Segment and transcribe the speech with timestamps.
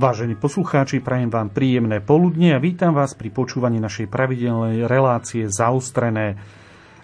[0.00, 6.40] Vážení poslucháči, prajem vám príjemné poludne a vítam vás pri počúvaní našej pravidelnej relácie Zaostrené.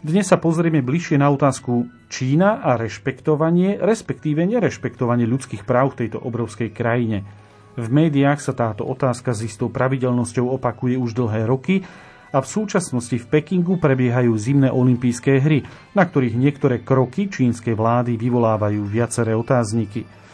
[0.00, 6.24] Dnes sa pozrieme bližšie na otázku Čína a rešpektovanie, respektíve nerešpektovanie ľudských práv v tejto
[6.24, 7.28] obrovskej krajine.
[7.76, 11.84] V médiách sa táto otázka s istou pravidelnosťou opakuje už dlhé roky
[12.32, 18.16] a v súčasnosti v Pekingu prebiehajú zimné olympijské hry, na ktorých niektoré kroky čínskej vlády
[18.16, 20.24] vyvolávajú viaceré otázniky.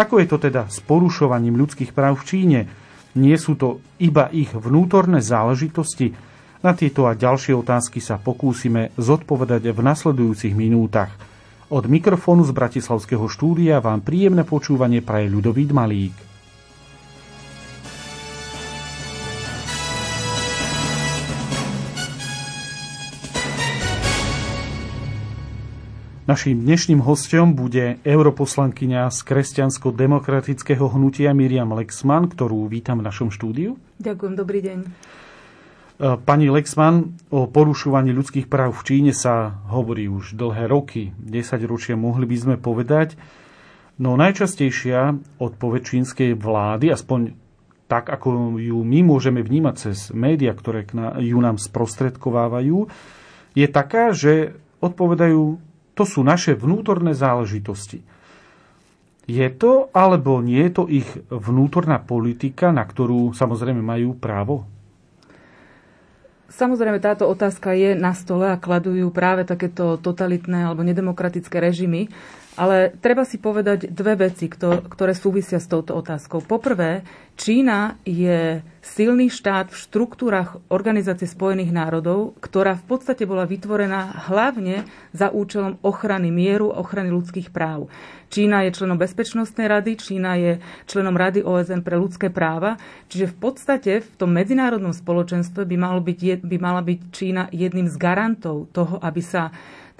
[0.00, 2.60] Ako je to teda s porušovaním ľudských práv v Číne?
[3.20, 6.16] Nie sú to iba ich vnútorné záležitosti?
[6.64, 11.12] Na tieto a ďalšie otázky sa pokúsime zodpovedať v nasledujúcich minútach.
[11.68, 16.29] Od mikrofónu z Bratislavského štúdia vám príjemné počúvanie praje ľudový Malík.
[26.30, 33.74] Naším dnešným hostom bude europoslankyňa z kresťansko-demokratického hnutia Miriam Lexman, ktorú vítam v našom štúdiu.
[33.98, 34.78] Ďakujem, dobrý deň.
[34.78, 34.88] E,
[36.22, 41.98] pani Lexman, o porušovaní ľudských práv v Číne sa hovorí už dlhé roky, 10 ročia
[41.98, 43.18] mohli by sme povedať.
[43.98, 47.34] No najčastejšia odpoveď čínskej vlády, aspoň
[47.90, 50.86] tak, ako ju my môžeme vnímať cez médiá, ktoré
[51.18, 52.86] ju nám sprostredkovávajú,
[53.58, 58.02] je taká, že odpovedajú to sú naše vnútorné záležitosti.
[59.30, 64.66] Je to alebo nie je to ich vnútorná politika, na ktorú samozrejme majú právo?
[66.50, 72.10] Samozrejme, táto otázka je na stole a kladujú práve takéto totalitné alebo nedemokratické režimy.
[72.60, 76.44] Ale treba si povedať dve veci, ktoré súvisia s touto otázkou.
[76.44, 77.00] Poprvé,
[77.40, 84.84] Čína je silný štát v štruktúrach Organizácie spojených národov, ktorá v podstate bola vytvorená hlavne
[85.16, 87.88] za účelom ochrany mieru, ochrany ľudských práv.
[88.28, 92.76] Čína je členom Bezpečnostnej rady, Čína je členom Rady OSN pre ľudské práva,
[93.08, 97.88] čiže v podstate v tom medzinárodnom spoločenstve by, malo byť, by mala byť Čína jedným
[97.88, 99.48] z garantov toho, aby sa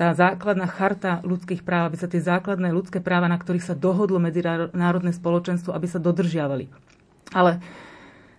[0.01, 4.17] tá základná charta ľudských práv, aby sa tie základné ľudské práva, na ktorých sa dohodlo
[4.17, 6.73] medzinárodné spoločenstvo, aby sa dodržiavali.
[7.37, 7.61] Ale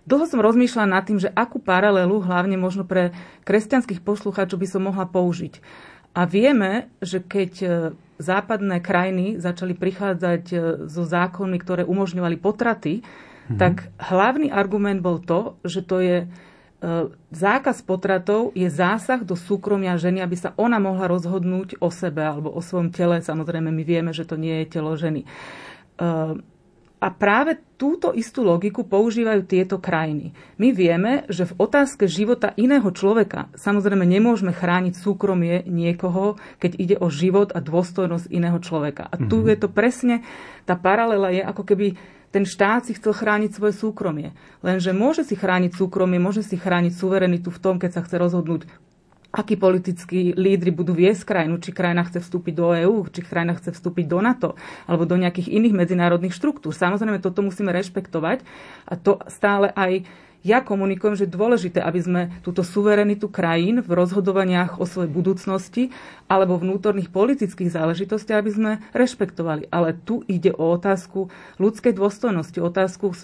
[0.02, 3.14] dlho som rozmýšľala nad tým, že akú paralelu hlavne možno pre
[3.46, 5.62] kresťanských poslucháčov by som mohla použiť.
[6.18, 7.66] A vieme, že keď e,
[8.18, 10.56] západné krajiny začali prichádzať e,
[10.90, 13.56] so zákonmi, ktoré umožňovali potraty, mm-hmm.
[13.56, 16.18] tak hlavný argument bol to, že to je
[17.30, 22.50] zákaz potratov je zásah do súkromia ženy, aby sa ona mohla rozhodnúť o sebe alebo
[22.50, 23.22] o svojom tele.
[23.22, 25.22] Samozrejme, my vieme, že to nie je telo ženy.
[25.22, 25.26] E,
[27.02, 30.34] a práve túto istú logiku používajú tieto krajiny.
[30.58, 36.96] My vieme, že v otázke života iného človeka samozrejme nemôžeme chrániť súkromie niekoho, keď ide
[36.98, 39.06] o život a dôstojnosť iného človeka.
[39.10, 39.50] A tu mm-hmm.
[39.50, 40.14] je to presne,
[40.62, 41.98] tá paralela je ako keby
[42.32, 44.32] ten štát si chcel chrániť svoje súkromie.
[44.64, 48.64] Lenže môže si chrániť súkromie, môže si chrániť suverenitu v tom, keď sa chce rozhodnúť,
[49.32, 53.72] akí politickí lídry budú viesť krajinu, či krajina chce vstúpiť do EÚ, či krajina chce
[53.72, 56.72] vstúpiť do NATO alebo do nejakých iných medzinárodných štruktúr.
[56.72, 58.44] Samozrejme, toto musíme rešpektovať
[58.88, 60.04] a to stále aj
[60.42, 65.94] ja komunikujem, že je dôležité, aby sme túto suverenitu krajín v rozhodovaniach o svojej budúcnosti
[66.26, 69.70] alebo vnútorných politických záležitostiach, aby sme rešpektovali.
[69.70, 71.30] Ale tu ide o otázku
[71.62, 73.16] ľudskej dôstojnosti, otázku e,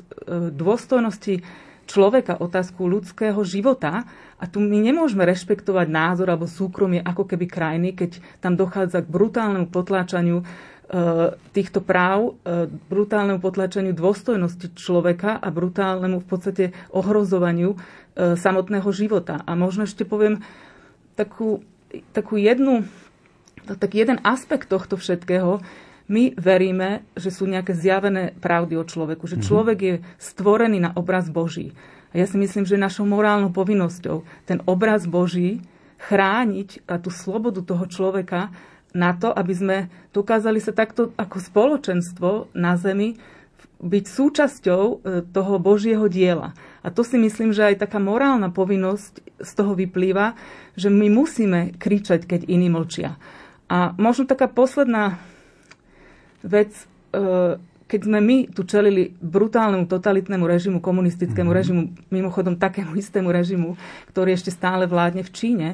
[0.55, 1.43] dôstojnosti
[1.89, 4.07] človeka, otázku ľudského života.
[4.39, 9.11] A tu my nemôžeme rešpektovať názor alebo súkromie ako keby krajiny, keď tam dochádza k
[9.11, 10.47] brutálnemu potláčaniu
[11.53, 16.65] týchto práv, e, brutálnemu potlačeniu dôstojnosti človeka a brutálnemu v podstate
[16.97, 17.79] ohrozovaniu e,
[18.41, 19.45] samotného života.
[19.45, 20.41] A možno ešte poviem
[21.13, 21.61] takú,
[22.17, 22.89] takú jednu,
[23.69, 25.61] taký jeden aspekt tohto všetkého.
[26.09, 29.45] My veríme, že sú nejaké zjavené pravdy o človeku, že mhm.
[29.45, 31.77] človek je stvorený na obraz Boží.
[32.17, 35.61] A ja si myslím, že našou morálnou povinnosťou ten obraz Boží
[36.01, 38.49] chrániť a tú slobodu toho človeka
[38.97, 39.77] na to, aby sme
[40.17, 43.21] dokázali sa takto ako spoločenstvo na Zemi
[43.79, 44.95] byť súčasťou e,
[45.31, 46.51] toho Božieho diela.
[46.83, 50.35] A to si myslím, že aj taká morálna povinnosť z toho vyplýva,
[50.75, 53.15] že my musíme kričať, keď iní mlčia.
[53.71, 55.23] A možno taká posledná
[56.43, 56.75] vec,
[57.15, 57.55] e,
[57.87, 61.59] keď sme my tu čelili brutálnemu totalitnému režimu, komunistickému mm-hmm.
[61.63, 63.79] režimu, mimochodom takému istému režimu,
[64.11, 65.69] ktorý ešte stále vládne v Číne,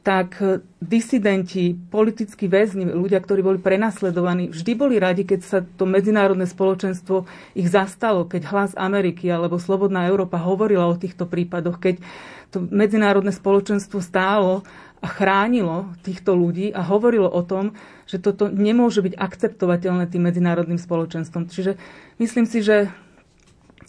[0.00, 5.84] tak e, disidenti, politickí väzni, ľudia, ktorí boli prenasledovaní, vždy boli radi, keď sa to
[5.84, 12.00] medzinárodné spoločenstvo ich zastalo, keď hlas Ameriky alebo Slobodná Európa hovorila o týchto prípadoch, keď
[12.48, 14.64] to medzinárodné spoločenstvo stálo
[15.00, 20.80] a chránilo týchto ľudí a hovorilo o tom, že toto nemôže byť akceptovateľné tým medzinárodným
[20.80, 21.48] spoločenstvom.
[21.48, 21.80] Čiže
[22.20, 22.92] myslím si, že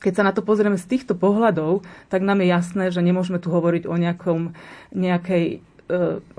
[0.01, 3.53] keď sa na to pozrieme z týchto pohľadov, tak nám je jasné, že nemôžeme tu
[3.53, 4.57] hovoriť o nejakom,
[4.97, 5.61] nejakej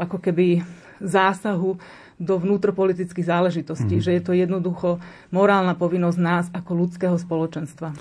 [0.00, 0.64] ako keby
[1.02, 1.76] zásahu
[2.22, 4.04] do vnútropolitických záležitostí, mm.
[4.04, 5.02] že je to jednoducho
[5.34, 7.92] morálna povinnosť nás ako ľudského spoločenstva.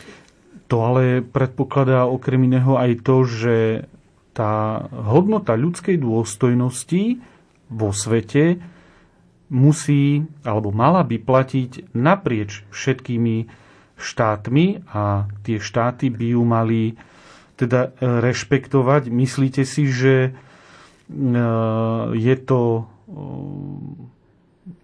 [0.69, 3.56] To ale predpokladá okrem iného aj to, že
[4.31, 7.19] tá hodnota ľudskej dôstojnosti
[7.68, 8.63] vo svete
[9.51, 13.51] musí alebo mala by platiť naprieč všetkými
[14.00, 14.65] štátmi
[14.95, 16.81] a tie štáty by ju mali
[17.59, 19.12] teda rešpektovať.
[19.12, 20.30] Myslíte si, že e,
[22.16, 22.60] je to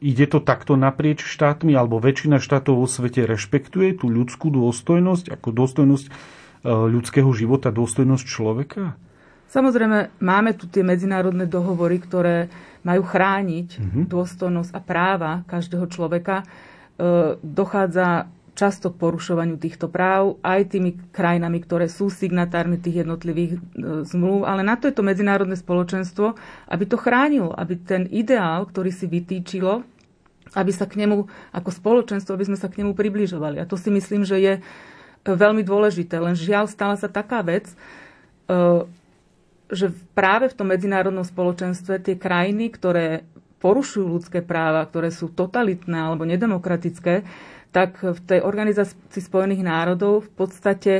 [0.01, 5.47] ide to takto naprieč štátmi, alebo väčšina štátov vo svete rešpektuje tú ľudskú dôstojnosť ako
[5.53, 6.11] dôstojnosť e,
[6.69, 8.97] ľudského života, dôstojnosť človeka?
[9.47, 12.51] Samozrejme, máme tu tie medzinárodné dohovory, ktoré
[12.83, 14.03] majú chrániť mm-hmm.
[14.11, 16.43] dôstojnosť a práva každého človeka.
[16.43, 16.45] E,
[17.41, 18.27] dochádza
[18.57, 23.59] často k porušovaniu týchto práv aj tými krajinami, ktoré sú signatármi tých jednotlivých e,
[24.01, 26.33] zmluv, ale na to je to medzinárodné spoločenstvo,
[26.65, 29.85] aby to chránilo, aby ten ideál, ktorý si vytýčilo,
[30.57, 33.61] aby sa k nemu ako spoločenstvo, aby sme sa k nemu približovali.
[33.61, 34.53] A to si myslím, že je
[35.21, 36.17] veľmi dôležité.
[36.17, 37.75] Len žiaľ, stala sa taká vec, e,
[39.69, 43.21] že práve v tom medzinárodnom spoločenstve tie krajiny, ktoré
[43.57, 47.25] porušujú ľudské práva, ktoré sú totalitné alebo nedemokratické,
[47.77, 50.93] tak v tej Organizácii spojených národov v podstate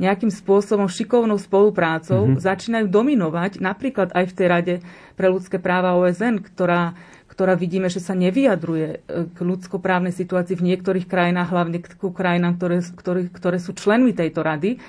[0.00, 2.40] nejakým spôsobom šikovnou spoluprácou mm-hmm.
[2.40, 4.74] začínajú dominovať, napríklad aj v tej Rade
[5.12, 6.96] pre ľudské práva OSN, ktorá,
[7.28, 8.96] ktorá vidíme, že sa nevyjadruje e,
[9.28, 14.40] k ľudskoprávnej situácii v niektorých krajinách, hlavne k krajinám, ktoré, ktoré, ktoré sú členmi tejto
[14.40, 14.80] rady.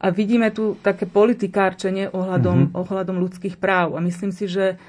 [0.00, 2.80] A vidíme tu také politikárčenie ohľadom, mm-hmm.
[2.80, 3.96] ohľadom ľudských práv.
[3.96, 4.80] A myslím si, že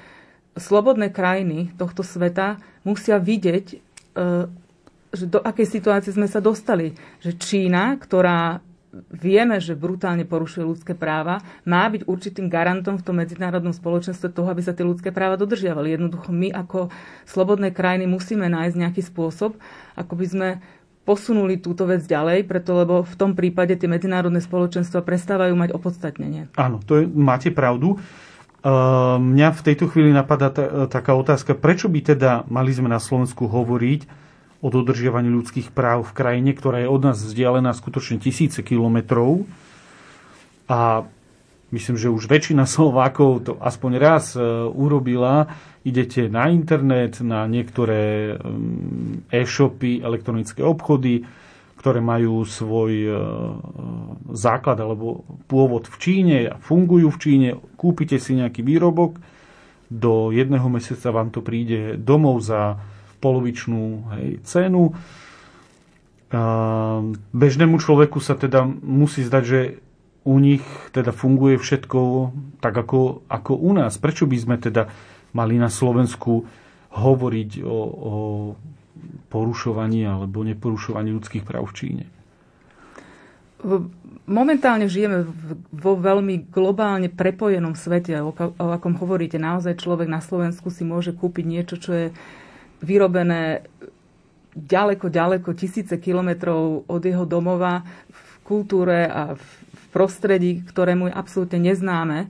[0.56, 3.76] slobodné krajiny tohto sveta musia vidieť e,
[5.12, 6.92] že do akej situácie sme sa dostali.
[7.24, 8.60] Že Čína, ktorá
[9.12, 14.48] vieme, že brutálne porušuje ľudské práva, má byť určitým garantom v tom medzinárodnom spoločenstve toho,
[14.48, 15.92] aby sa tie ľudské práva dodržiavali.
[15.92, 16.88] Jednoducho my ako
[17.28, 19.60] slobodné krajiny musíme nájsť nejaký spôsob,
[19.92, 20.48] ako by sme
[21.04, 26.52] posunuli túto vec ďalej, preto lebo v tom prípade tie medzinárodné spoločenstva prestávajú mať opodstatnenie.
[26.56, 27.96] Áno, to je, máte pravdu.
[28.58, 30.52] Uh, mňa v tejto chvíli napadá
[30.90, 34.27] taká otázka, prečo by teda mali sme na Slovensku hovoriť
[34.58, 39.46] o dodržiavaní ľudských práv v krajine, ktorá je od nás vzdialená skutočne tisíce kilometrov.
[40.66, 41.06] A
[41.70, 45.46] myslím, že už väčšina Slovákov to aspoň raz e, urobila.
[45.86, 51.22] Idete na internet, na niektoré mm, e-shopy, elektronické obchody,
[51.78, 53.10] ktoré majú svoj e,
[54.34, 57.48] základ alebo pôvod v Číne a fungujú v Číne.
[57.78, 59.38] Kúpite si nejaký výrobok,
[59.88, 62.76] do jedného mesiaca vám to príde domov za
[63.18, 63.82] polovičnú
[64.16, 64.94] hej, cenu.
[66.28, 66.42] A
[67.32, 69.60] bežnému človeku sa teda musí zdať, že
[70.28, 70.60] u nich
[70.92, 71.98] teda funguje všetko
[72.60, 73.96] tak ako, ako u nás.
[73.96, 74.92] Prečo by sme teda
[75.32, 76.44] mali na Slovensku
[76.92, 78.12] hovoriť o, o
[79.32, 82.04] porušovaní alebo neporušovaní ľudských práv v Číne?
[84.28, 85.26] Momentálne žijeme
[85.72, 89.40] vo veľmi globálne prepojenom svete, o, akom hovoríte.
[89.40, 92.06] Naozaj človek na Slovensku si môže kúpiť niečo, čo je
[92.82, 93.66] vyrobené
[94.54, 99.46] ďaleko, ďaleko, tisíce kilometrov od jeho domova v kultúre a v
[99.94, 102.26] prostredí, ktorému je absolútne neznáme.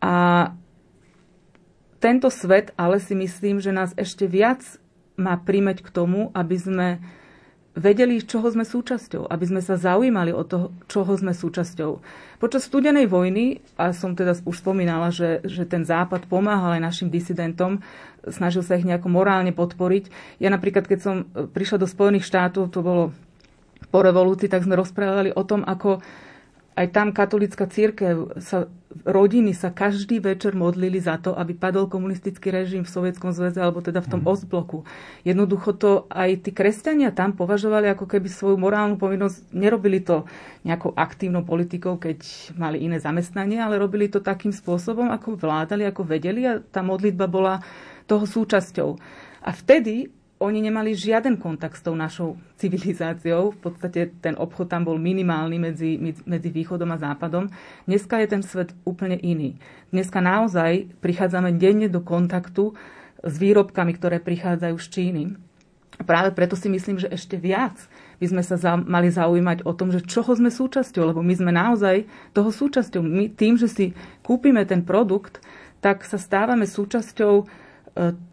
[0.00, 0.14] A
[2.00, 4.64] tento svet ale si myslím, že nás ešte viac
[5.20, 6.88] má príjmeť k tomu, aby sme
[7.76, 12.02] vedeli, čoho sme súčasťou, aby sme sa zaujímali o to, čoho sme súčasťou.
[12.42, 17.08] Počas studenej vojny, a som teda už spomínala, že, že ten Západ pomáhal aj našim
[17.12, 17.78] disidentom,
[18.28, 20.36] snažil sa ich nejako morálne podporiť.
[20.42, 23.16] Ja napríklad, keď som prišla do Spojených štátov, to bolo
[23.88, 26.04] po revolúcii, tak sme rozprávali o tom, ako
[26.78, 28.70] aj tam katolická církev, sa,
[29.04, 33.84] rodiny sa každý večer modlili za to, aby padol komunistický režim v Sovietskom zväze alebo
[33.84, 34.30] teda v tom mm.
[34.30, 34.78] Ostbloku.
[35.26, 40.24] Jednoducho to aj tí kresťania tam považovali ako keby svoju morálnu povinnosť, nerobili to
[40.64, 42.22] nejakou aktívnou politikou, keď
[42.56, 47.28] mali iné zamestnanie, ale robili to takým spôsobom, ako vládali, ako vedeli a tá modlitba
[47.28, 47.60] bola
[48.10, 48.98] toho súčasťou.
[49.46, 53.52] A vtedy oni nemali žiaden kontakt s tou našou civilizáciou.
[53.54, 57.52] V podstate ten obchod tam bol minimálny medzi, medzi východom a západom.
[57.84, 59.60] Dneska je ten svet úplne iný.
[59.92, 62.72] Dneska naozaj prichádzame denne do kontaktu
[63.20, 65.24] s výrobkami, ktoré prichádzajú z Číny.
[66.08, 67.76] Práve preto si myslím, že ešte viac
[68.16, 71.52] by sme sa za, mali zaujímať o tom, že čoho sme súčasťou, lebo my sme
[71.52, 73.04] naozaj toho súčasťou.
[73.04, 73.92] My tým, že si
[74.24, 75.44] kúpime ten produkt,
[75.84, 77.44] tak sa stávame súčasťou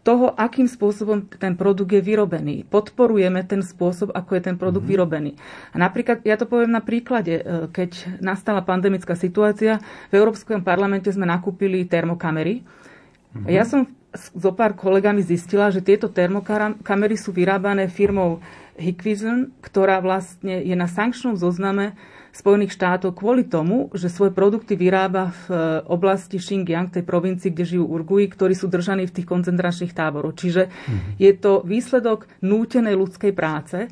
[0.06, 2.64] toho, akým spôsobom ten produkt je vyrobený.
[2.70, 4.94] Podporujeme ten spôsob, ako je ten produkt mm-hmm.
[4.94, 5.32] vyrobený.
[5.74, 11.10] A napríklad, ja to poviem na príklade, e, keď nastala pandemická situácia, v Európskom parlamente
[11.10, 12.62] sme nakúpili termokamery.
[12.62, 13.50] Mm-hmm.
[13.50, 18.40] Ja som so pár kolegami zistila, že tieto termokamery sú vyrábané firmou
[18.78, 21.98] Hikvision, ktorá vlastne je na sankčnom zozname
[22.38, 25.54] Spojených štátov kvôli tomu, že svoje produkty vyrába v e,
[25.90, 30.38] oblasti Xinjiang, tej provincii, kde žijú Urguji, ktorí sú držaní v tých koncentračných táboroch.
[30.38, 31.18] Čiže mm-hmm.
[31.18, 33.90] je to výsledok nútenej ľudskej práce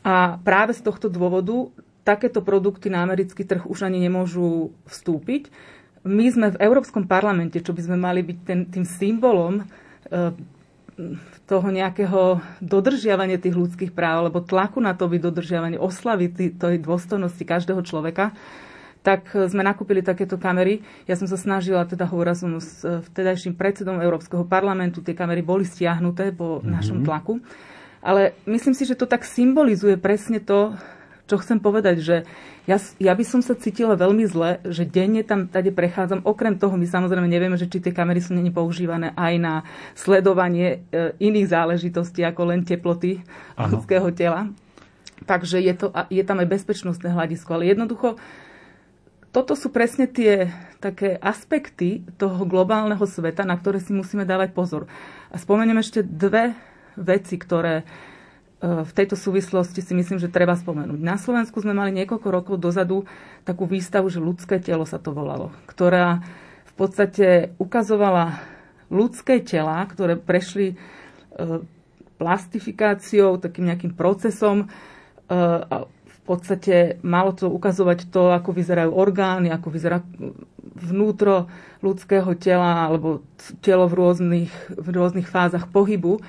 [0.00, 1.68] a práve z tohto dôvodu
[2.08, 5.52] takéto produkty na americký trh už ani nemôžu vstúpiť.
[6.08, 9.64] My sme v Európskom parlamente, čo by sme mali byť ten, tým symbolom e,
[11.44, 17.44] toho nejakého dodržiavania tých ľudských práv, alebo tlaku na to by dodržiavanie oslavy tej dôstojnosti
[17.44, 18.32] každého človeka,
[19.04, 20.80] tak sme nakúpili takéto kamery.
[21.04, 25.68] Ja som sa snažila, teda hovorila som s vtedajším predsedom Európskeho parlamentu, tie kamery boli
[25.68, 26.72] stiahnuté po mm-hmm.
[26.72, 27.44] našom tlaku.
[28.00, 30.72] Ale myslím si, že to tak symbolizuje presne to,
[31.24, 32.16] čo chcem povedať, že
[32.68, 36.24] ja, ja by som sa cítila veľmi zle, že denne tam tady prechádzam.
[36.24, 39.54] Okrem toho, my samozrejme nevieme, že či tie kamery sú není používané aj na
[39.96, 43.24] sledovanie e, iných záležitostí ako len teploty
[43.56, 43.80] ano.
[43.80, 44.52] ľudského tela.
[45.24, 47.56] Takže je, to, je tam aj bezpečnostné hľadisko.
[47.56, 48.20] Ale jednoducho,
[49.32, 54.84] toto sú presne tie také aspekty toho globálneho sveta, na ktoré si musíme dávať pozor.
[55.32, 56.52] A spomeniem ešte dve
[57.00, 57.88] veci, ktoré
[58.64, 60.96] v tejto súvislosti si myslím, že treba spomenúť.
[60.96, 63.04] Na Slovensku sme mali niekoľko rokov dozadu
[63.44, 66.24] takú výstavu, že ľudské telo sa to volalo, ktorá
[66.64, 68.40] v podstate ukazovala
[68.88, 70.76] ľudské tela, ktoré prešli e,
[72.16, 74.66] plastifikáciou, takým nejakým procesom e,
[75.60, 80.00] a v podstate malo to ukazovať to, ako vyzerajú orgány, ako vyzerá
[80.72, 81.52] vnútro
[81.84, 83.20] ľudského tela alebo
[83.60, 86.24] telo v rôznych, v rôznych fázach pohybu.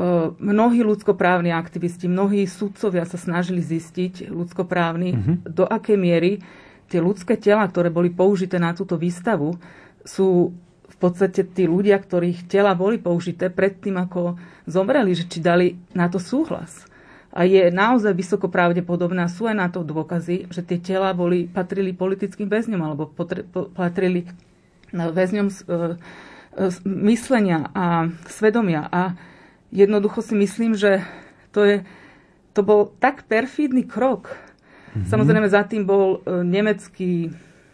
[0.00, 5.36] E, mnohí ľudskoprávni aktivisti, mnohí sudcovia sa snažili zistiť ľudskoprávni, mm-hmm.
[5.52, 6.40] do akej miery
[6.88, 9.60] tie ľudské tela, ktoré boli použité na túto výstavu,
[10.00, 10.56] sú
[10.88, 16.08] v podstate tí ľudia, ktorých tela boli použité predtým, ako zomreli, že či dali na
[16.08, 16.88] to súhlas.
[17.30, 21.94] A je naozaj vysoko pravdepodobné, sú aj na to dôkazy, že tie tela boli, patrili
[21.94, 24.26] politickým väzňom alebo potre, patrili
[24.90, 25.78] väzňom e, e,
[27.06, 28.90] myslenia a svedomia.
[28.90, 29.14] A
[29.70, 31.02] jednoducho si myslím, že
[31.54, 31.76] to, je,
[32.54, 34.30] to bol tak perfídny krok.
[34.30, 35.06] Mm-hmm.
[35.06, 37.30] Samozrejme za tým bol e, nemecký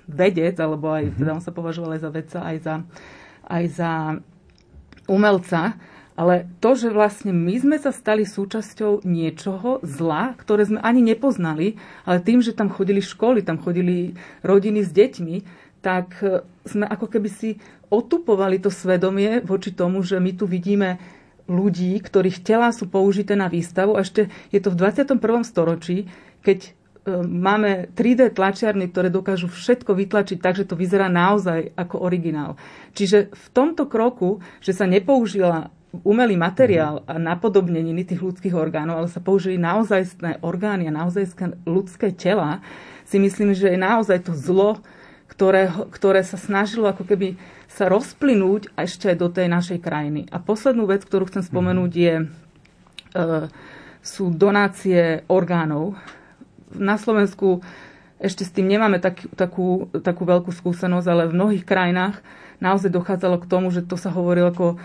[0.06, 1.18] vedec, alebo aj, mm-hmm.
[1.20, 2.74] teda on sa považoval aj za vedca, aj za,
[3.48, 3.92] aj za
[5.08, 5.80] umelca,
[6.16, 11.76] ale to, že vlastne my sme sa stali súčasťou niečoho zla, ktoré sme ani nepoznali,
[12.08, 15.36] ale tým, že tam chodili školy, tam chodili rodiny s deťmi,
[15.84, 17.60] tak e, sme ako keby si
[17.92, 20.98] otupovali to svedomie voči tomu, že my tu vidíme
[21.46, 23.94] ľudí, ktorých tela sú použité na výstavu.
[23.94, 25.18] A ešte je to v 21.
[25.46, 26.10] storočí,
[26.42, 26.70] keď e,
[27.22, 32.58] máme 3D tlačiarny, ktoré dokážu všetko vytlačiť tak, že to vyzerá naozaj ako originál.
[32.94, 35.70] Čiže v tomto kroku, že sa nepoužila
[36.04, 42.12] umelý materiál a napodobneniny tých ľudských orgánov, ale sa použili naozajstné orgány a naozajstné ľudské
[42.12, 42.60] tela,
[43.06, 44.82] si myslím, že je naozaj to zlo,
[45.30, 47.38] ktoré, ktoré sa snažilo ako keby
[47.76, 50.24] sa rozplynúť ešte do tej našej krajiny.
[50.32, 52.26] A poslednú vec, ktorú chcem spomenúť, je, e,
[54.00, 55.92] sú donácie orgánov.
[56.72, 57.60] Na Slovensku
[58.16, 62.24] ešte s tým nemáme tak, takú, takú veľkú skúsenosť, ale v mnohých krajinách
[62.64, 64.76] naozaj dochádzalo k tomu, že to sa hovorilo ako e,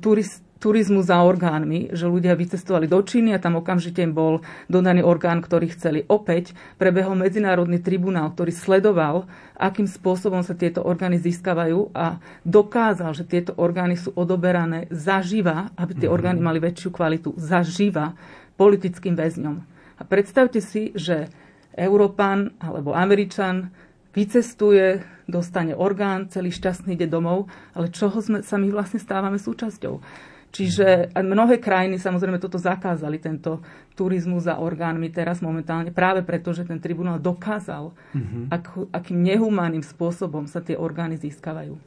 [0.00, 5.00] turist, turizmu za orgánmi, že ľudia vycestovali do Číny a tam okamžite im bol dodaný
[5.00, 6.04] orgán, ktorý chceli.
[6.06, 9.24] Opäť prebehol medzinárodný tribunál, ktorý sledoval,
[9.56, 15.96] akým spôsobom sa tieto orgány získavajú a dokázal, že tieto orgány sú odoberané zaživa, aby
[15.96, 16.14] tie mhm.
[16.14, 18.12] orgány mali väčšiu kvalitu, zaživa
[18.60, 19.56] politickým väzňom.
[19.96, 21.32] A predstavte si, že
[21.72, 23.72] Európan alebo Američan
[24.12, 25.00] vycestuje,
[25.30, 30.02] dostane orgán, celý šťastný ide domov, ale čoho sme, sa my vlastne stávame súčasťou?
[30.50, 33.62] Čiže mnohé krajiny samozrejme toto zakázali, tento
[33.94, 38.44] turizmus za orgánmi teraz momentálne, práve preto, že ten tribunál dokázal, mm-hmm.
[38.50, 41.78] ak, akým nehumánnym spôsobom sa tie orgány získavajú.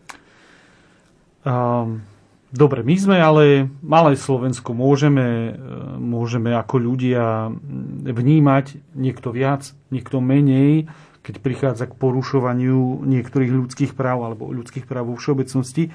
[1.44, 2.00] Um,
[2.56, 5.60] dobre, my sme ale malé Slovensko, môžeme,
[6.00, 7.52] môžeme ako ľudia
[8.08, 10.88] vnímať niekto viac, niekto menej,
[11.20, 15.92] keď prichádza k porušovaniu niektorých ľudských práv alebo ľudských práv vo všeobecnosti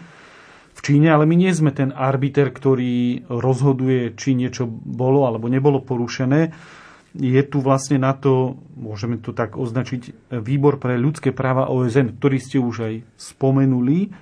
[0.78, 5.82] v Číne, ale my nie sme ten arbiter, ktorý rozhoduje, či niečo bolo alebo nebolo
[5.82, 6.54] porušené.
[7.18, 12.38] Je tu vlastne na to, môžeme to tak označiť, výbor pre ľudské práva OSN, ktorý
[12.38, 14.14] ste už aj spomenuli.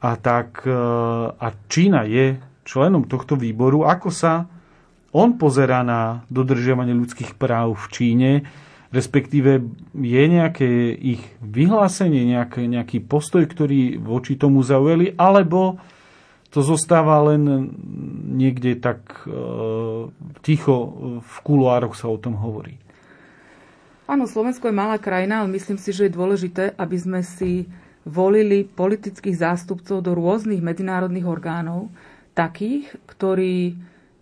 [0.00, 0.64] A tak
[1.36, 3.84] a Čína je členom tohto výboru.
[3.84, 4.48] Ako sa
[5.12, 8.30] on pozerá na dodržiavanie ľudských práv v Číne?
[8.88, 9.60] Respektíve
[9.92, 15.76] je nejaké ich vyhlásenie, nejaký, nejaký postoj, ktorý voči tomu zaujali, alebo
[16.48, 17.68] to zostáva len
[18.40, 19.32] niekde tak e,
[20.40, 20.76] ticho
[21.20, 22.80] v kuloároch sa o tom hovorí.
[24.08, 27.68] Áno, Slovensko je malá krajina, ale myslím si, že je dôležité, aby sme si
[28.08, 31.92] volili politických zástupcov do rôznych medzinárodných orgánov,
[32.32, 33.76] takých, ktorí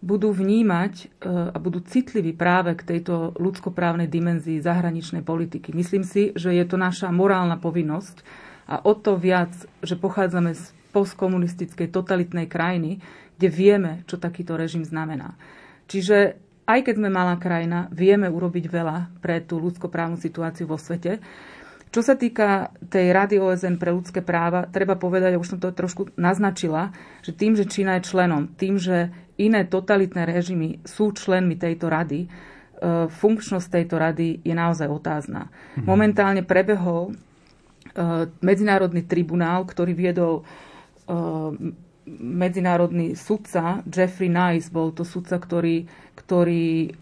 [0.04, 5.72] budú vnímať e, a budú citliví práve k tejto ľudskoprávnej dimenzii zahraničnej politiky.
[5.72, 8.20] Myslím si, že je to naša morálna povinnosť
[8.68, 10.62] a o to viac, že pochádzame z
[10.92, 13.00] postkomunistickej totalitnej krajiny,
[13.36, 15.36] kde vieme, čo takýto režim znamená.
[15.86, 21.22] Čiže aj keď sme malá krajina, vieme urobiť veľa pre tú ľudskoprávnu situáciu vo svete.
[21.94, 25.70] Čo sa týka tej Rady OSN pre ľudské práva, treba povedať, a už som to
[25.70, 26.90] trošku naznačila,
[27.22, 32.24] že tým, že Čína je členom, tým, že iné totalitné režimy sú členmi tejto rady,
[32.24, 32.28] e,
[33.08, 35.48] funkčnosť tejto rady je naozaj otázna.
[35.76, 35.84] Mhm.
[35.84, 37.14] Momentálne prebehol e,
[38.40, 40.44] medzinárodný tribunál, ktorý viedol e,
[42.16, 46.94] medzinárodný sudca Jeffrey Nice, bol to sudca, ktorý, ktorý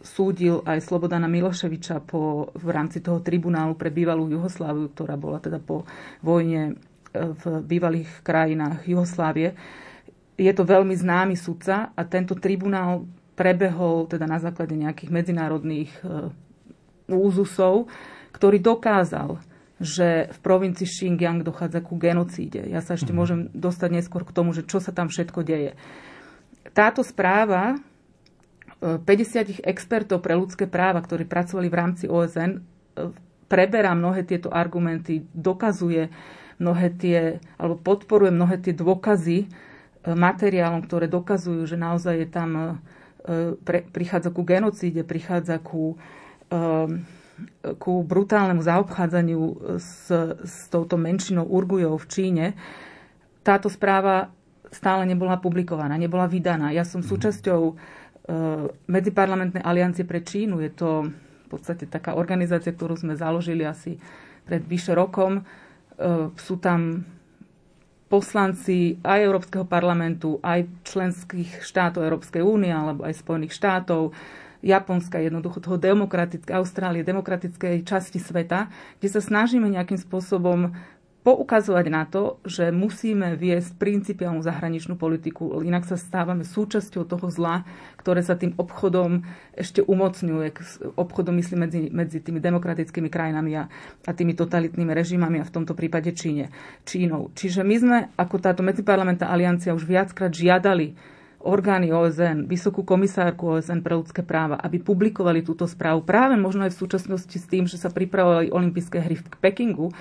[0.00, 5.60] súdil aj Slobodana Miloševiča po, v rámci toho tribunálu pre bývalú Jugosláviu, ktorá bola teda
[5.60, 5.84] po
[6.24, 6.80] vojne
[7.12, 9.52] v bývalých krajinách Jugoslávie
[10.36, 16.32] je to veľmi známy sudca a tento tribunál prebehol teda na základe nejakých medzinárodných e,
[17.08, 17.88] úzusov,
[18.32, 19.40] ktorý dokázal,
[19.76, 22.64] že v provincii Xinjiang dochádza ku genocíde.
[22.68, 23.16] Ja sa ešte mm.
[23.16, 25.76] môžem dostať neskôr k tomu, že čo sa tam všetko deje.
[26.72, 27.76] Táto správa
[28.80, 32.60] 50 e, expertov pre ľudské práva, ktorí pracovali v rámci OSN, e,
[33.48, 36.12] preberá mnohé tieto argumenty, dokazuje
[36.56, 37.20] mnohé tie,
[37.60, 39.48] alebo podporuje mnohé tie dôkazy,
[40.14, 42.64] materiálom, ktoré dokazujú, že naozaj je tam, e,
[43.58, 45.98] pre, prichádza ku genocíde, prichádza ku,
[46.46, 46.56] e,
[47.82, 49.42] ku brutálnemu zaobchádzaniu
[49.82, 50.06] s,
[50.46, 52.46] s touto menšinou Urgujov v Číne.
[53.42, 54.30] Táto správa
[54.70, 56.70] stále nebola publikovaná, nebola vydaná.
[56.70, 57.08] Ja som mhm.
[57.10, 57.74] súčasťou e,
[58.86, 60.62] Medziparlamentnej aliancie pre Čínu.
[60.62, 63.98] Je to v podstate taká organizácia, ktorú sme založili asi
[64.46, 65.46] pred vyše rokom.
[66.34, 67.06] Sú tam
[68.06, 74.14] poslanci aj Európskeho parlamentu, aj členských štátov Európskej únie alebo aj Spojených štátov,
[74.66, 78.66] Japonska, jednoducho toho demokratické, Austrálie, demokratickej časti sveta,
[78.98, 80.74] kde sa snažíme nejakým spôsobom
[81.26, 87.66] poukazovať na to, že musíme viesť principiálnu zahraničnú politiku, inak sa stávame súčasťou toho zla,
[87.98, 89.26] ktoré sa tým obchodom
[89.58, 90.54] ešte umocňuje.
[90.94, 93.66] Obchodom myslím medzi, medzi tými demokratickými krajinami a,
[94.06, 96.54] a tými totalitnými režimami a v tomto prípade Číne,
[96.86, 97.34] Čínou.
[97.34, 100.94] Čiže my sme ako táto medziparlamentná aliancia už viackrát žiadali
[101.42, 106.74] orgány OSN, Vysokú komisárku OSN pre ľudské práva, aby publikovali túto správu práve možno aj
[106.74, 109.94] v súčasnosti s tým, že sa pripravovali olympijské hry v Pekingu,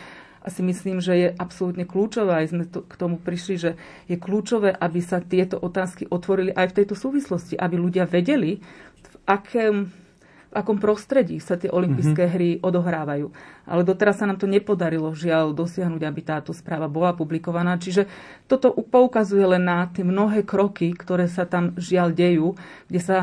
[0.46, 3.72] a si myslím, že je absolútne kľúčové, aj sme to, k tomu prišli, že
[4.06, 8.62] je kľúčové, aby sa tieto otázky otvorili aj v tejto súvislosti, aby ľudia vedeli,
[9.02, 12.36] v akém, v akom prostredí sa tie olympijské mm-hmm.
[12.38, 13.34] hry odohrávajú.
[13.66, 17.82] Ale doteraz sa nám to nepodarilo žiaľ dosiahnuť, aby táto správa bola publikovaná.
[17.82, 18.06] Čiže
[18.46, 22.54] toto poukazuje len na tie mnohé kroky, ktoré sa tam žiaľ dejú,
[22.86, 23.18] kde sa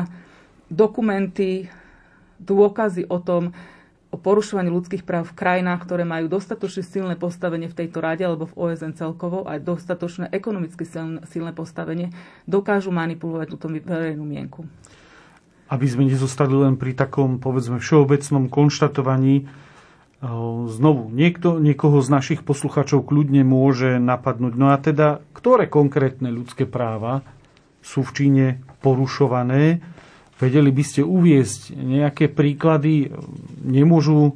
[0.67, 1.71] dokumenty,
[2.43, 3.55] dôkazy o tom,
[4.13, 8.45] o porušovaní ľudských práv v krajinách, ktoré majú dostatočne silné postavenie v tejto rade alebo
[8.45, 10.85] v OSN celkovo aj dostatočné ekonomicky
[11.25, 12.13] silné postavenie,
[12.45, 14.69] dokážu manipulovať túto verejnú mienku.
[15.65, 19.49] Aby sme nezostali len pri takom, povedzme, všeobecnom konštatovaní,
[20.69, 24.53] znovu, niekto, niekoho z našich posluchačov kľudne môže napadnúť.
[24.55, 27.25] No a teda, ktoré konkrétne ľudské práva
[27.83, 28.45] sú v Číne
[28.79, 29.83] porušované?
[30.41, 33.13] Vedeli by ste uviesť nejaké príklady?
[33.61, 34.33] Nemôžu,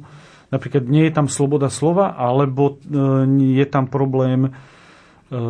[0.48, 4.50] napríklad nie je tam sloboda slova, alebo e, je tam problém e,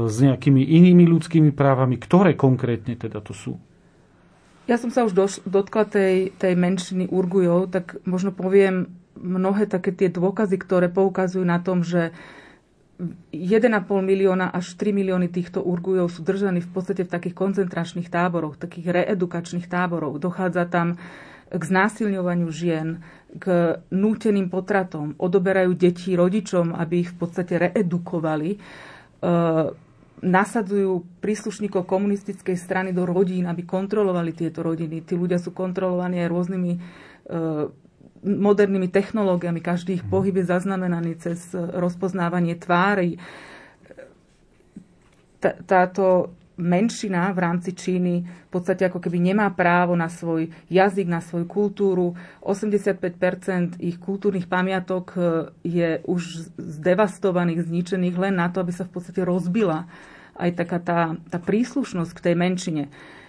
[0.08, 2.00] s nejakými inými ľudskými právami.
[2.00, 3.54] Ktoré konkrétne teda to sú?
[4.68, 5.16] Ja som sa už
[5.48, 11.56] dotkla tej, tej menšiny Urgujov, tak možno poviem mnohé také tie dôkazy, ktoré poukazujú na
[11.58, 12.12] tom, že
[12.98, 13.30] 1,5
[14.02, 18.90] milióna až 3 milióny týchto Urgujov sú držaní v podstate v takých koncentračných táboroch, takých
[18.90, 20.18] reedukačných táboroch.
[20.18, 20.98] Dochádza tam
[21.48, 23.00] k znásilňovaniu žien,
[23.38, 28.50] k núteným potratom, odoberajú deti rodičom, aby ich v podstate reedukovali.
[28.52, 28.58] E,
[30.18, 35.06] nasadzujú príslušníkov komunistickej strany do rodín, aby kontrolovali tieto rodiny.
[35.06, 36.78] Tí ľudia sú kontrolovaní aj rôznymi e,
[38.22, 39.62] modernými technológiami.
[39.62, 40.10] Každý ich mhm.
[40.10, 43.18] pohyb je zaznamenaný cez rozpoznávanie tvári.
[45.66, 51.22] táto menšina v rámci Číny v podstate ako keby nemá právo na svoj jazyk, na
[51.22, 52.18] svoju kultúru.
[52.42, 55.18] 85% ich kultúrnych pamiatok e,
[55.62, 59.86] je už zdevastovaných, zničených len na to, aby sa v podstate rozbila
[60.34, 61.00] aj taká tá,
[61.30, 62.84] tá príslušnosť k tej menšine.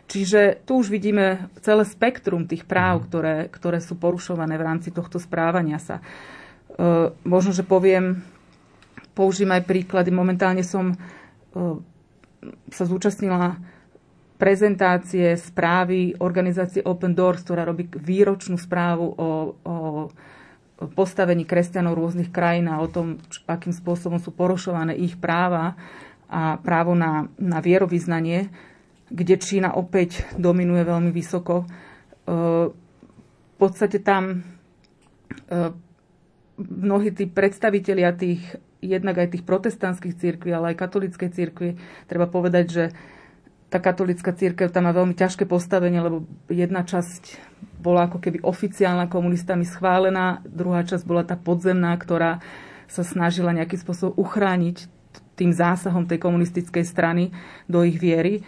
[0.09, 5.21] Čiže tu už vidíme celé spektrum tých práv, ktoré, ktoré sú porušované v rámci tohto
[5.21, 6.01] správania sa.
[6.01, 8.25] E, možno, že poviem,
[9.13, 10.09] použijem aj príklady.
[10.09, 10.95] Momentálne som e,
[12.73, 13.61] sa zúčastnila
[14.41, 19.29] prezentácie správy organizácie Open Doors, ktorá robí výročnú správu o,
[19.61, 19.75] o
[20.95, 25.75] postavení kresťanov rôznych krajín a o tom, akým spôsobom sú porušované ich práva
[26.31, 28.47] a právo na, na vierovýznanie,
[29.09, 31.65] kde Čína opäť dominuje veľmi vysoko.
[31.65, 31.65] E,
[32.73, 34.45] v podstate tam
[35.49, 35.73] e,
[36.57, 38.41] mnohí tí predstavitelia tých
[38.79, 41.69] jednak aj tých protestantských církví, ale aj katolíckej církvy.
[42.07, 42.83] Treba povedať, že
[43.69, 47.37] tá katolická církev tam má veľmi ťažké postavenie, lebo jedna časť
[47.77, 52.41] bola ako keby oficiálna komunistami schválená, druhá časť bola tá podzemná, ktorá
[52.89, 54.89] sa snažila nejakým spôsobom uchrániť
[55.37, 57.29] tým zásahom tej komunistickej strany
[57.69, 58.41] do ich viery.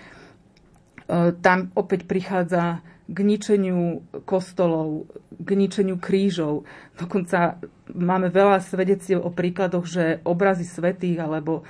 [1.11, 2.79] E, tam opäť prichádza
[3.11, 6.63] k ničeniu kostolov, k ničeniu krížov.
[6.95, 7.59] Dokonca
[7.91, 11.67] máme veľa svedeciev o príkladoch, že obrazy svetých alebo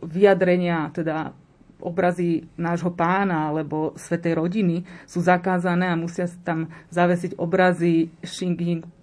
[0.00, 1.36] vyjadrenia, teda
[1.84, 8.56] obrazy nášho pána alebo svetej rodiny sú zakázané a musia tam zavesiť obrazy Xi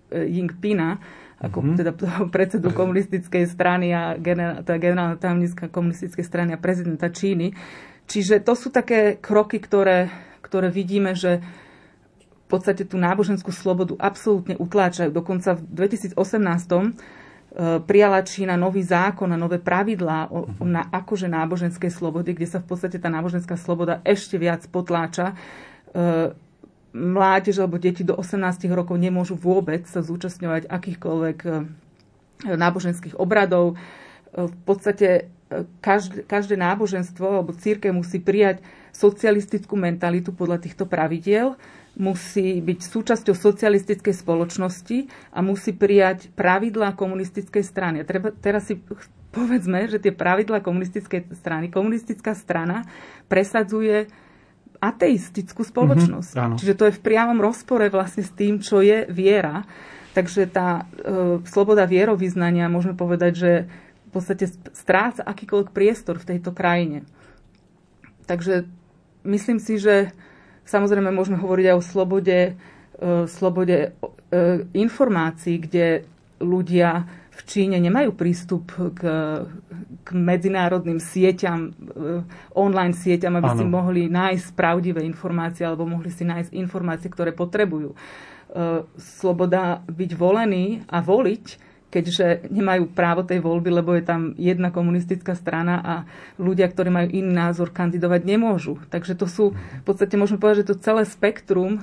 [0.09, 0.97] Jinpinga,
[1.45, 1.77] ako mm-hmm.
[1.77, 1.91] teda
[2.35, 7.53] predsedu komunistickej strany a generál, teda generálna tajomnícka komunistickej strany a prezidenta Číny.
[8.11, 10.11] Čiže to sú také kroky, ktoré
[10.51, 11.39] ktoré vidíme, že
[12.27, 15.15] v podstate tú náboženskú slobodu absolútne utláčajú.
[15.15, 16.91] Dokonca v 2018 e,
[17.87, 22.59] prijala Čína nový zákon a nové pravidlá o, o na, akože náboženskej slobody, kde sa
[22.59, 25.31] v podstate tá náboženská sloboda ešte viac potláča.
[25.31, 25.35] E,
[26.91, 31.51] mládež alebo deti do 18 rokov nemôžu vôbec sa zúčastňovať akýchkoľvek e,
[32.51, 33.79] náboženských obradov.
[34.31, 35.31] V podstate
[35.83, 41.55] každé, každé náboženstvo alebo církev musí prijať socialistickú mentalitu podľa týchto pravidiel,
[41.99, 48.03] musí byť súčasťou socialistickej spoločnosti a musí prijať pravidlá komunistickej strany.
[48.03, 48.79] A treba, teraz si
[49.31, 52.87] povedzme, že tie pravidlá komunistickej strany, komunistická strana
[53.27, 54.07] presadzuje
[54.81, 56.33] ateistickú spoločnosť.
[56.33, 59.63] Mm-hmm, Čiže to je v priamom rozpore vlastne s tým, čo je viera.
[60.11, 60.83] Takže tá e,
[61.47, 63.51] sloboda vierovýznania, môžeme povedať, že
[64.11, 67.07] v podstate stráca akýkoľvek priestor v tejto krajine.
[68.27, 68.67] Takže
[69.23, 70.11] myslím si, že
[70.67, 72.39] samozrejme môžeme hovoriť aj o slobode,
[72.99, 73.89] e, slobode e,
[74.75, 76.03] informácií, kde
[76.43, 79.01] ľudia v Číne nemajú prístup k,
[80.03, 83.59] k medzinárodným sieťam, e, online sieťam, aby ano.
[83.63, 87.95] si mohli nájsť pravdivé informácie alebo mohli si nájsť informácie, ktoré potrebujú.
[88.99, 95.35] Sloboda byť volený a voliť keďže nemajú právo tej voľby, lebo je tam jedna komunistická
[95.35, 95.93] strana a
[96.39, 98.79] ľudia, ktorí majú iný názor, kandidovať nemôžu.
[98.87, 101.81] Takže to sú, v podstate môžeme povedať, že to celé spektrum, e,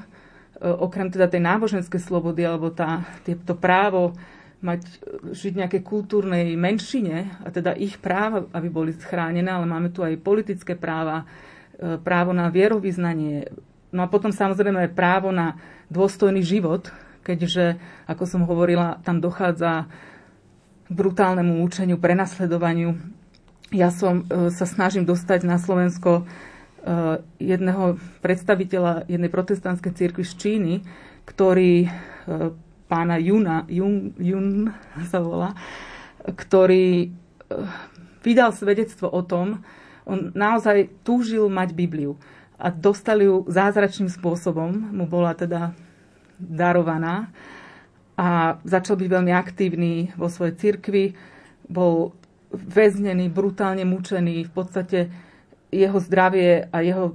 [0.64, 4.16] okrem teda tej náboženskej slobody, alebo tá, to právo
[4.64, 4.88] mať,
[5.36, 10.16] žiť nejakej kultúrnej menšine a teda ich práva, aby boli chránené, ale máme tu aj
[10.24, 11.28] politické práva,
[11.76, 13.52] e, právo na vierovýznanie,
[13.92, 15.60] no a potom samozrejme aj právo na
[15.92, 16.88] dôstojný život,
[17.28, 17.76] keďže,
[18.08, 19.84] ako som hovorila, tam dochádza
[20.88, 22.96] k brutálnemu účeniu, prenasledovaniu.
[23.68, 26.32] Ja som e, sa snažím dostať na Slovensko e,
[27.36, 30.74] jedného predstaviteľa jednej protestantskej cirkvi z Číny,
[31.28, 31.88] ktorý e,
[32.88, 34.72] pána Juna, Jun, Jun
[35.12, 35.52] sa volá,
[36.24, 37.12] ktorý
[38.24, 39.60] vydal svedectvo o tom,
[40.08, 42.16] on naozaj túžil mať Bibliu
[42.56, 44.72] a dostali ju zázračným spôsobom.
[44.72, 45.76] Mu bola teda
[46.38, 47.30] darovaná
[48.18, 51.14] a začal byť veľmi aktívny vo svojej cirkvi.
[51.70, 52.16] Bol
[52.50, 54.48] väznený, brutálne mučený.
[54.48, 55.12] V podstate
[55.70, 57.14] jeho zdravie a jeho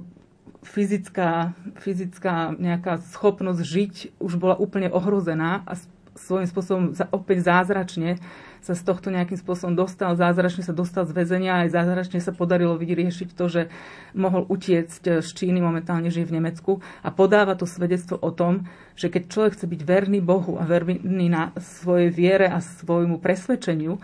[0.64, 5.76] fyzická, fyzická nejaká schopnosť žiť už bola úplne ohrozená a
[6.16, 8.16] svojím spôsobom opäť zázračne
[8.64, 12.80] sa z tohto nejakým spôsobom dostal, zázračne sa dostal z väzenia, aj zázračne sa podarilo
[12.80, 13.62] vyriešiť to, že
[14.16, 16.72] mohol utiecť z Číny, momentálne žije v Nemecku
[17.04, 18.64] a podáva to svedectvo o tom,
[18.96, 24.00] že keď človek chce byť verný Bohu a verný na svojej viere a svojmu presvedčeniu,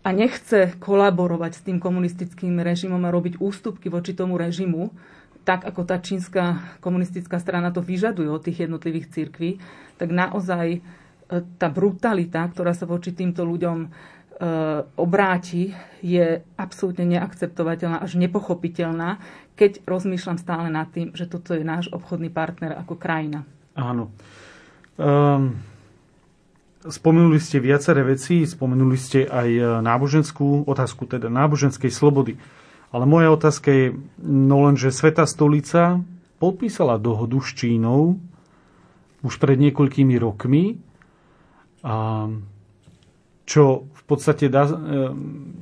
[0.00, 4.88] a nechce kolaborovať s tým komunistickým režimom a robiť ústupky voči tomu režimu,
[5.44, 9.60] tak ako tá čínska komunistická strana to vyžaduje od tých jednotlivých cirkví,
[10.00, 10.80] tak naozaj
[11.30, 13.88] tá brutalita, ktorá sa voči týmto ľuďom e,
[14.98, 15.70] obráti,
[16.02, 19.22] je absolútne neakceptovateľná, až nepochopiteľná,
[19.54, 23.46] keď rozmýšľam stále nad tým, že toto je náš obchodný partner ako krajina.
[23.78, 24.10] Áno.
[24.98, 25.60] Um,
[26.82, 32.40] spomenuli ste viaceré veci, spomenuli ste aj náboženskú otázku, teda náboženskej slobody.
[32.90, 33.86] Ale moja otázka je,
[34.24, 36.02] no len, že Sveta stolica
[36.42, 38.18] podpísala dohodu s Čínou
[39.20, 40.80] už pred niekoľkými rokmi,
[41.80, 42.28] a
[43.50, 44.74] čo v podstate dá, e,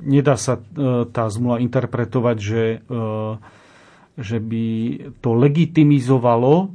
[0.05, 2.99] nedá sa e, tá zmluva interpretovať, že, e,
[4.13, 4.65] že by
[5.25, 6.69] to legitimizovalo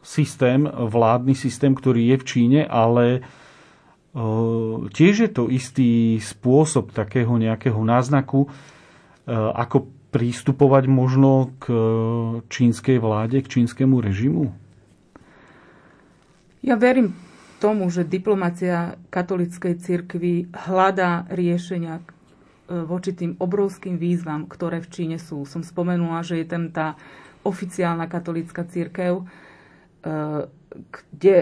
[0.00, 3.26] systém, vládny systém, ktorý je v Číne, ale
[4.96, 8.48] tiež je to istý spôsob takého nejakého náznaku,
[9.28, 11.68] ako prístupovať možno k
[12.48, 14.56] čínskej vláde, k čínskemu režimu?
[16.64, 17.25] Ja verím
[17.58, 22.02] tomu, že diplomácia katolickej cirkvi hľadá riešenia e,
[22.84, 25.48] voči tým obrovským výzvam, ktoré v Číne sú.
[25.48, 26.96] Som spomenula, že je tam tá
[27.46, 29.24] oficiálna katolická církev, e,
[30.76, 31.36] kde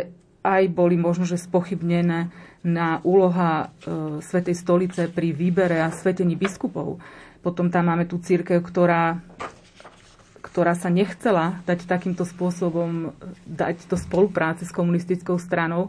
[0.45, 2.29] aj boli možno, že spochybnené
[2.65, 7.01] na úloha e, Svetej stolice pri výbere a svetení biskupov.
[7.45, 9.21] Potom tam máme tú církev, ktorá
[10.45, 13.17] ktorá sa nechcela dať takýmto spôsobom
[13.49, 15.89] dať do spolupráce s komunistickou stranou.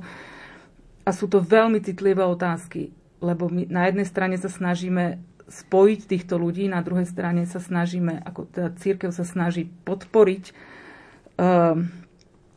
[1.04, 6.42] A sú to veľmi citlivé otázky, lebo my na jednej strane sa snažíme spojiť týchto
[6.42, 11.78] ľudí, na druhej strane sa snažíme, ako teda církev sa snaží podporiť uh,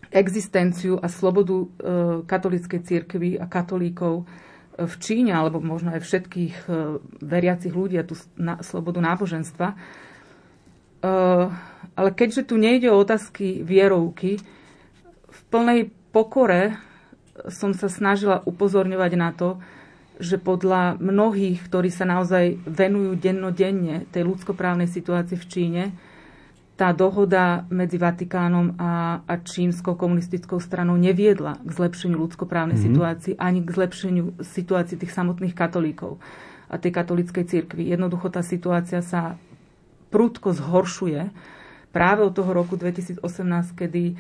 [0.09, 1.69] existenciu a slobodu uh,
[2.25, 4.25] katolíckej církvy a katolíkov
[4.79, 9.77] v Číne, alebo možno aj všetkých uh, veriacich ľudí a tú na, slobodu náboženstva.
[10.99, 11.55] Uh,
[11.95, 14.43] ale keďže tu nejde o otázky vierovky,
[15.29, 16.79] v plnej pokore
[17.47, 19.63] som sa snažila upozorňovať na to,
[20.19, 25.85] že podľa mnohých, ktorí sa naozaj venujú dennodenne tej ľudskoprávnej situácii v Číne,
[26.79, 32.95] tá dohoda medzi Vatikánom a, a čínskou komunistickou stranou neviedla k zlepšeniu ľudskoprávnej mm-hmm.
[32.95, 36.23] situácii ani k zlepšeniu situácii tých samotných katolíkov
[36.71, 37.91] a tej katolíckej cirkvi.
[37.91, 39.35] Jednoducho tá situácia sa
[40.09, 41.31] prudko zhoršuje
[41.92, 43.23] práve od toho roku 2018,
[43.73, 44.16] kedy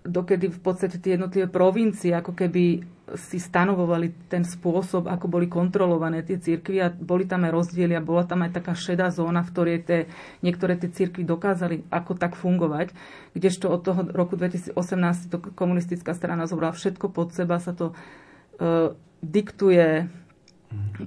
[0.00, 2.80] dokedy v podstate tie jednotlivé provincie ako keby
[3.18, 8.04] si stanovovali ten spôsob, ako boli kontrolované tie cirkvy a boli tam aj rozdiely a
[8.04, 10.00] bola tam aj taká šedá zóna, v ktorej tie,
[10.46, 12.94] niektoré tie cirkvy dokázali ako tak fungovať,
[13.34, 14.78] kdežto od toho roku 2018
[15.26, 20.06] to komunistická strana zobrala všetko pod seba, sa to uh, diktuje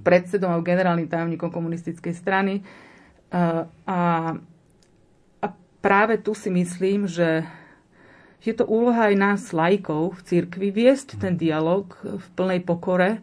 [0.04, 2.68] predsedom a generálnym tajomníkom komunistickej strany
[3.34, 4.00] uh, a
[5.84, 7.44] práve tu si myslím, že
[8.40, 13.20] je to úloha aj nás, lajkov v cirkvi, viesť ten dialog v plnej pokore,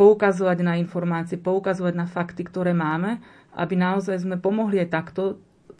[0.00, 3.20] poukazovať na informácie, poukazovať na fakty, ktoré máme,
[3.54, 5.22] aby naozaj sme pomohli aj takto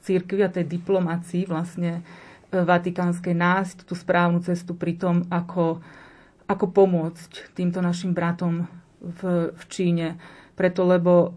[0.05, 5.83] cirkvi a tej diplomácii vlastne e, vatikánskej nájsť tú správnu cestu pri tom, ako,
[6.47, 8.69] ako pomôcť týmto našim bratom
[9.01, 10.17] v, v Číne.
[10.55, 11.35] Preto, lebo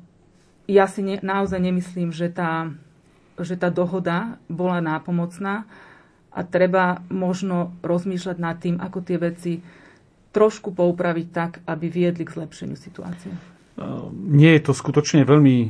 [0.67, 2.71] ja si ne, naozaj nemyslím, že tá
[3.37, 5.69] že tá dohoda bola nápomocná
[6.33, 9.53] a treba možno rozmýšľať nad tým, ako tie veci
[10.33, 13.33] trošku poupraviť tak, aby viedli k zlepšeniu situácie.
[14.25, 15.67] Nie je to skutočne veľmi e,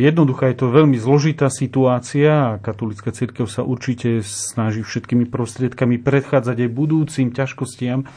[0.00, 6.56] jednoduchá, je to veľmi zložitá situácia a katolická církev sa určite snaží všetkými prostriedkami predchádzať
[6.56, 8.08] aj budúcim ťažkostiam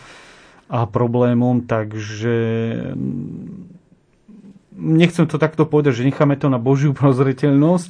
[0.72, 2.36] a problémom, takže
[4.78, 7.90] nechcem to takto povedať, že necháme to na Božiu prozreteľnosť,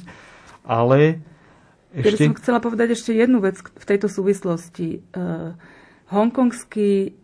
[0.64, 1.20] ale
[1.94, 2.26] ešte...
[2.26, 5.00] Ja som chcela povedať ešte jednu vec v tejto súvislosti.
[5.14, 5.54] Uh,
[6.10, 7.14] hongkongský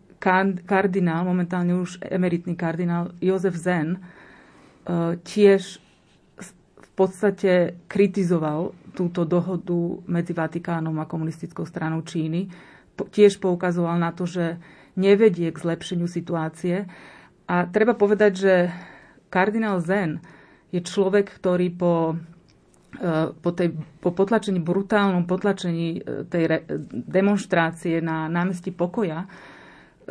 [0.65, 5.81] kardinál, momentálne už emeritný kardinál Jozef Zen, uh, tiež
[6.81, 12.51] v podstate kritizoval túto dohodu medzi Vatikánom a komunistickou stranou Číny.
[12.99, 14.59] Tiež poukazoval na to, že
[14.99, 16.85] nevedie k zlepšeniu situácie.
[17.47, 18.53] A treba povedať, že
[19.31, 20.19] kardinál Zen
[20.75, 22.19] je človek, ktorý po
[23.41, 23.71] po, tej,
[24.03, 26.57] po potlačení, brutálnom potlačení e, tej re,
[26.91, 29.31] demonstrácie na námestí pokoja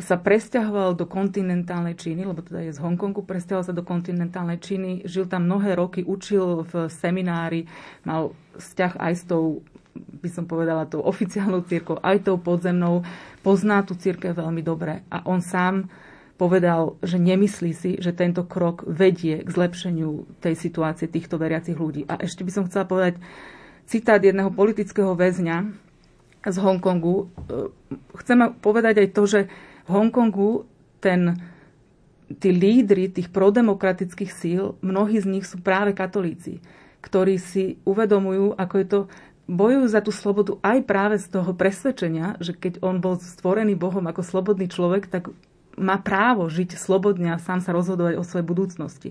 [0.01, 5.05] sa presťahoval do kontinentálnej Číny, lebo teda je z Hongkongu, presťahoval sa do kontinentálnej Číny,
[5.05, 7.69] žil tam mnohé roky, učil v seminári,
[8.09, 9.61] mal vzťah aj s tou,
[9.93, 13.05] by som povedala, tou oficiálnou církou, aj tou podzemnou,
[13.45, 15.05] pozná tú církev veľmi dobre.
[15.13, 15.91] A on sám
[16.41, 22.09] povedal, že nemyslí si, že tento krok vedie k zlepšeniu tej situácie týchto veriacich ľudí.
[22.09, 23.21] A ešte by som chcela povedať
[23.85, 25.69] citát jedného politického väzňa
[26.49, 27.29] z Hongkongu.
[28.17, 29.41] Chcem povedať aj to, že
[29.85, 30.65] v Hongkongu
[31.05, 31.37] ten
[32.31, 36.63] tí lídry tých prodemokratických síl, mnohí z nich sú práve katolíci,
[37.03, 39.01] ktorí si uvedomujú, ako je to
[39.51, 44.07] bojujú za tú slobodu aj práve z toho presvedčenia, že keď on bol stvorený Bohom
[44.07, 45.35] ako slobodný človek, tak
[45.81, 49.11] má právo žiť slobodne a sám sa rozhodovať o svojej budúcnosti.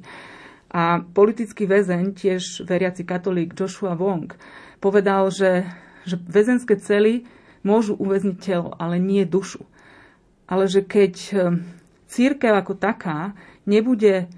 [0.69, 4.29] A politický väzeň, tiež veriaci katolík Joshua Wong,
[4.77, 5.65] povedal, že,
[6.05, 7.25] že väzenské cely
[7.65, 9.65] môžu uväzniť telo, ale nie dušu.
[10.45, 11.39] Ale že keď eh,
[12.05, 13.34] církev ako taká
[13.65, 14.29] nebude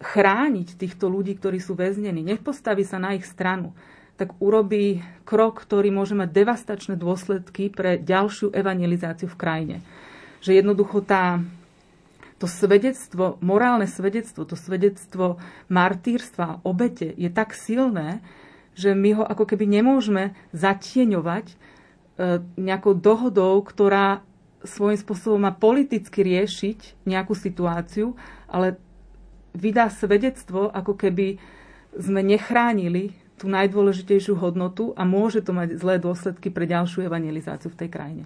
[0.00, 3.76] chrániť týchto ľudí, ktorí sú väznení, nepostaví sa na ich stranu,
[4.16, 9.76] tak urobí krok, ktorý môže mať devastačné dôsledky pre ďalšiu evangelizáciu v krajine.
[10.44, 11.40] Že jednoducho tá,
[12.40, 15.36] to svedectvo, morálne svedectvo, to svedectvo
[15.68, 18.24] martýrstva, obete je tak silné,
[18.72, 21.54] že my ho ako keby nemôžeme zatieňovať e,
[22.56, 24.24] nejakou dohodou, ktorá
[24.64, 28.16] svojím spôsobom má politicky riešiť nejakú situáciu,
[28.48, 28.80] ale
[29.52, 31.36] vydá svedectvo, ako keby
[31.92, 37.78] sme nechránili tú najdôležitejšiu hodnotu a môže to mať zlé dôsledky pre ďalšiu evangelizáciu v
[37.84, 38.24] tej krajine.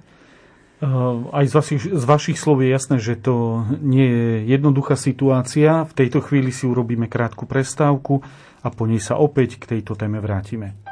[1.33, 5.89] Aj z vašich, z vašich slov je jasné, že to nie je jednoduchá situácia.
[5.89, 8.21] V tejto chvíli si urobíme krátku prestávku
[8.61, 10.84] a po nej sa opäť k tejto téme vrátime.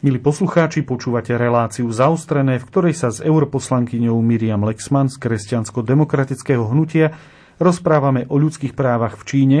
[0.00, 7.12] Milí poslucháči, počúvate reláciu zaostrené, v ktorej sa s europoslankyňou Miriam Lexman z kresťansko-demokratického hnutia
[7.60, 9.58] rozprávame o ľudských právach v Číne.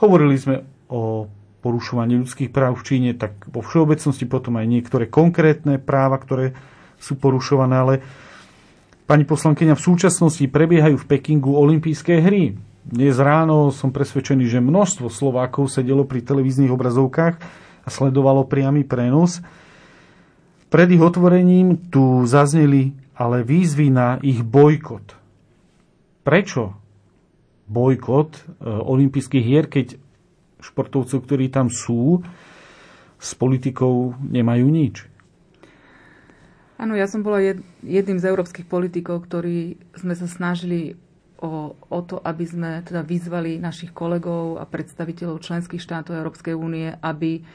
[0.00, 1.28] Hovorili sme o
[1.60, 6.56] porušovaní ľudských práv v Číne, tak vo všeobecnosti potom aj niektoré konkrétne práva, ktoré
[6.96, 7.94] sú porušované, ale
[9.04, 12.56] pani poslankyňa, v súčasnosti prebiehajú v Pekingu olympijské hry.
[12.80, 17.34] Dnes ráno som presvedčený, že množstvo Slovákov sedelo pri televíznych obrazovkách
[17.84, 19.44] a sledovalo priamy prenos.
[20.72, 25.04] Pred ich otvorením tu zazneli ale výzvy na ich bojkot.
[26.24, 26.72] Prečo
[27.68, 30.00] bojkot e, olympijských hier, keď
[30.64, 32.24] športovcov, ktorí tam sú,
[33.20, 35.06] s politikou nemajú nič.
[36.80, 37.38] Áno, ja som bola
[37.84, 40.98] jedným z európskych politikov, ktorí sme sa snažili
[41.38, 46.90] o, o to, aby sme teda vyzvali našich kolegov a predstaviteľov členských štátov Európskej únie,
[46.98, 47.46] aby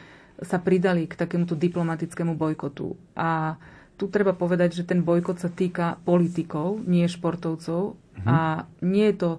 [0.41, 2.93] sa pridali k takémuto diplomatickému bojkotu.
[3.17, 3.57] A
[3.97, 7.97] tu treba povedať, že ten bojkot sa týka politikov, nie športovcov.
[8.21, 8.27] Mhm.
[8.29, 9.31] A nie je to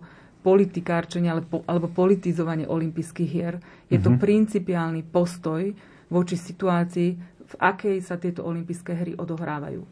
[0.42, 3.54] politikárčenie alebo, alebo politizovanie olympijských hier.
[3.90, 4.18] Je to mhm.
[4.18, 5.74] principiálny postoj
[6.08, 7.10] voči situácii,
[7.48, 9.84] v akej sa tieto olympijské hry odohrávajú.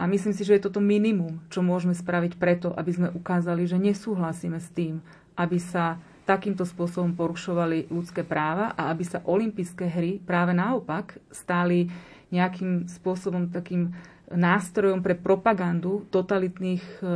[0.00, 3.76] A myslím si, že je toto minimum, čo môžeme spraviť preto, aby sme ukázali, že
[3.76, 5.04] nesúhlasíme s tým,
[5.36, 6.00] aby sa
[6.30, 11.90] takýmto spôsobom porušovali ľudské práva a aby sa olympijské hry práve naopak stáli
[12.30, 13.90] nejakým spôsobom takým
[14.30, 17.10] nástrojom pre propagandu totalitných e, e,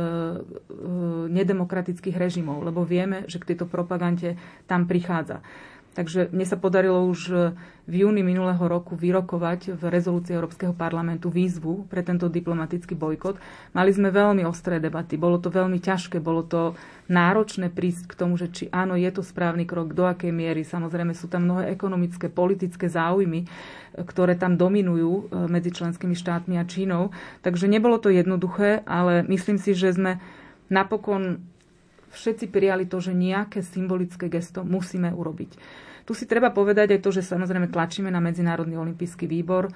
[1.31, 4.35] nedemokratických režimov, lebo vieme, že k tejto propagande
[4.67, 5.39] tam prichádza.
[5.95, 7.55] Takže mne sa podarilo už
[7.87, 13.39] v júni minulého roku vyrokovať v rezolúcii Európskeho parlamentu výzvu pre tento diplomatický bojkot.
[13.71, 16.75] Mali sme veľmi ostré debaty, bolo to veľmi ťažké, bolo to
[17.07, 20.67] náročné prísť k tomu, že či áno, je to správny krok, do akej miery.
[20.67, 23.47] Samozrejme sú tam mnohé ekonomické, politické záujmy,
[23.95, 27.15] ktoré tam dominujú e, medzi členskými štátmi a Čínou.
[27.39, 30.19] Takže nebolo to jednoduché, ale myslím si, že sme
[30.67, 31.45] napokon
[32.15, 35.83] všetci prijali to, že nejaké symbolické gesto musíme urobiť.
[36.05, 39.71] Tu si treba povedať aj to, že samozrejme tlačíme na Medzinárodný olimpijský výbor, e,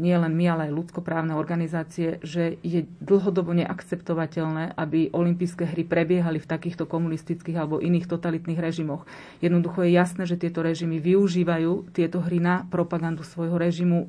[0.00, 6.40] nie len my, ale aj ľudskoprávne organizácie, že je dlhodobo neakceptovateľné, aby olympijské hry prebiehali
[6.40, 9.04] v takýchto komunistických alebo iných totalitných režimoch.
[9.44, 14.08] Jednoducho je jasné, že tieto režimy využívajú tieto hry na propagandu svojho režimu.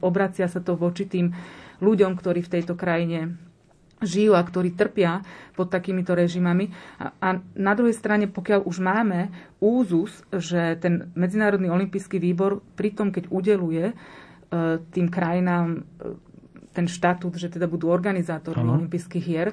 [0.00, 1.36] Obracia sa to voči tým
[1.84, 3.36] ľuďom, ktorí v tejto krajine
[4.02, 5.22] žijú a ktorí trpia
[5.54, 6.68] pod takýmito režimami.
[6.98, 9.30] A, a na druhej strane, pokiaľ už máme
[9.62, 13.94] úzus, že ten Medzinárodný olimpijský výbor pri tom, keď udeluje e,
[14.90, 15.80] tým krajinám e,
[16.72, 19.52] ten štatút, že teda budú organizátormi olympijských hier,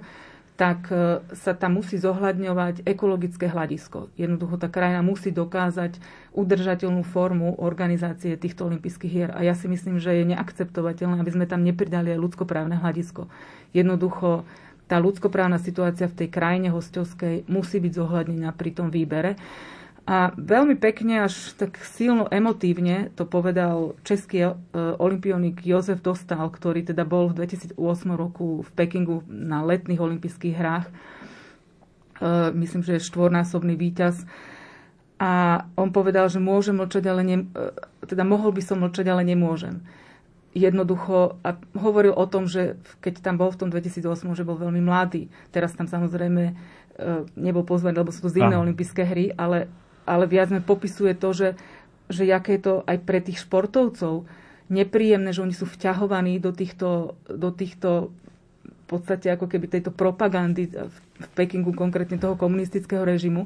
[0.60, 4.12] tak e, sa tam musí zohľadňovať ekologické hľadisko.
[4.20, 5.96] Jednoducho tá krajina musí dokázať
[6.36, 9.32] udržateľnú formu organizácie týchto olympijských hier.
[9.32, 13.32] A ja si myslím, že je neakceptovateľné, aby sme tam nepridali aj ľudskoprávne hľadisko.
[13.72, 14.44] Jednoducho
[14.92, 19.40] tá ľudskoprávna situácia v tej krajine hostovskej musí byť zohľadnená pri tom výbere.
[20.10, 24.54] A veľmi pekne, až tak silno emotívne to povedal český e,
[24.98, 27.78] olimpionik Jozef Dostal, ktorý teda bol v 2008
[28.18, 30.90] roku v Pekingu na letných olympijských hrách.
[30.90, 30.94] E,
[32.58, 34.26] myslím, že je štvornásobný víťaz.
[35.22, 37.70] A on povedal, že môže mlčať, ale ne, e,
[38.10, 39.86] teda mohol by som mlčať, ale nemôžem.
[40.58, 44.82] Jednoducho, a hovoril o tom, že keď tam bol v tom 2008, že bol veľmi
[44.82, 45.30] mladý.
[45.54, 46.58] Teraz tam samozrejme
[47.40, 49.72] nebol pozvaný, lebo sú to zimné olympijské hry, ale
[50.10, 51.50] ale viac mi popisuje to, že,
[52.10, 54.26] že aké je to aj pre tých športovcov
[54.74, 58.10] nepríjemné, že oni sú vťahovaní do týchto, do týchto
[58.66, 63.46] v podstate ako keby tejto propagandy v Pekingu, konkrétne toho komunistického režimu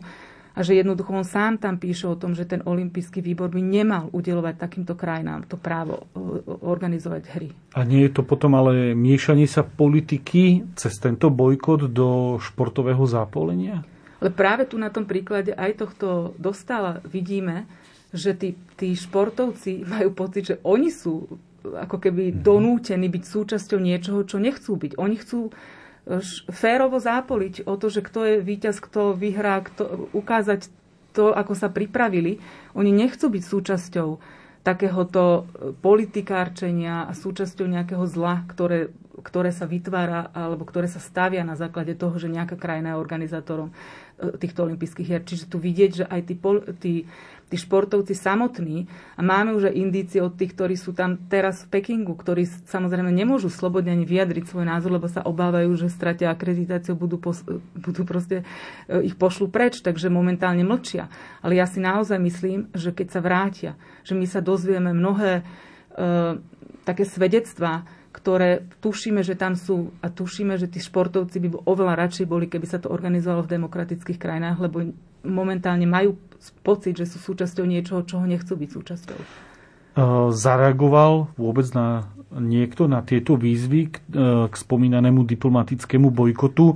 [0.54, 4.14] a že jednoducho on sám tam píše o tom, že ten olimpijský výbor by nemal
[4.14, 7.50] udelovať takýmto krajinám to právo e, organizovať hry.
[7.74, 13.82] A nie je to potom ale miešanie sa politiky cez tento bojkot do športového zápolenia?
[14.24, 17.68] Ale práve tu na tom príklade aj tohto dostala vidíme,
[18.16, 21.28] že tí, tí športovci majú pocit, že oni sú
[21.68, 22.36] ako keby mhm.
[22.40, 24.96] donútení byť súčasťou niečoho, čo nechcú byť.
[24.96, 25.52] Oni chcú e,
[26.56, 30.72] férovo zápoliť o to, že kto je víťaz, kto vyhrá, kto, ukázať
[31.12, 32.40] to, ako sa pripravili.
[32.80, 34.10] Oni nechcú byť súčasťou
[34.64, 38.90] takéhoto e, politikárčenia a súčasťou nejakého zla, ktoré,
[39.22, 43.70] ktoré sa vytvára alebo ktoré sa stavia na základe toho, že nejaká krajina je organizátorom
[44.40, 45.24] týchto olympijských hier.
[45.26, 46.36] Čiže tu vidieť, že aj tí,
[46.80, 46.94] tí,
[47.54, 51.78] tí športovci samotní, a máme už aj indície od tých, ktorí sú tam teraz v
[51.78, 56.98] Pekingu, ktorí samozrejme nemôžu slobodne ani vyjadriť svoj názor, lebo sa obávajú, že stratia akreditáciu,
[56.98, 57.46] budú, pos,
[57.86, 58.42] budú proste,
[58.90, 61.14] e, ich pošlu preč, takže momentálne mlčia.
[61.46, 65.46] Ale ja si naozaj myslím, že keď sa vrátia, že my sa dozvieme mnohé
[65.94, 66.42] e,
[66.82, 72.26] také svedectvá, ktoré tušíme, že tam sú a tušíme, že tí športovci by oveľa radšej
[72.30, 74.94] boli, keby sa to organizovalo v demokratických krajinách, lebo
[75.26, 76.14] momentálne majú
[76.62, 79.20] pocit, že sú súčasťou niečoho, čoho nechcú byť súčasťou.
[80.30, 86.74] Zareagoval vôbec na niekto na tieto výzvy k, e, k spomínanému diplomatickému bojkotu?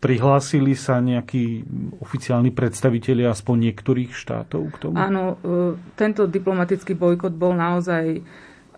[0.00, 1.66] Prihlásili sa nejakí
[2.00, 4.94] oficiálni predstavitelia aspoň niektorých štátov k tomu?
[4.96, 8.22] Áno, e, tento diplomatický bojkot bol naozaj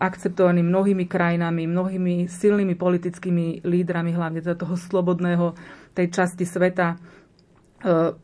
[0.03, 5.55] akceptovaný mnohými krajinami, mnohými silnými politickými lídrami, hlavne za toho slobodného
[5.95, 6.99] tej časti sveta.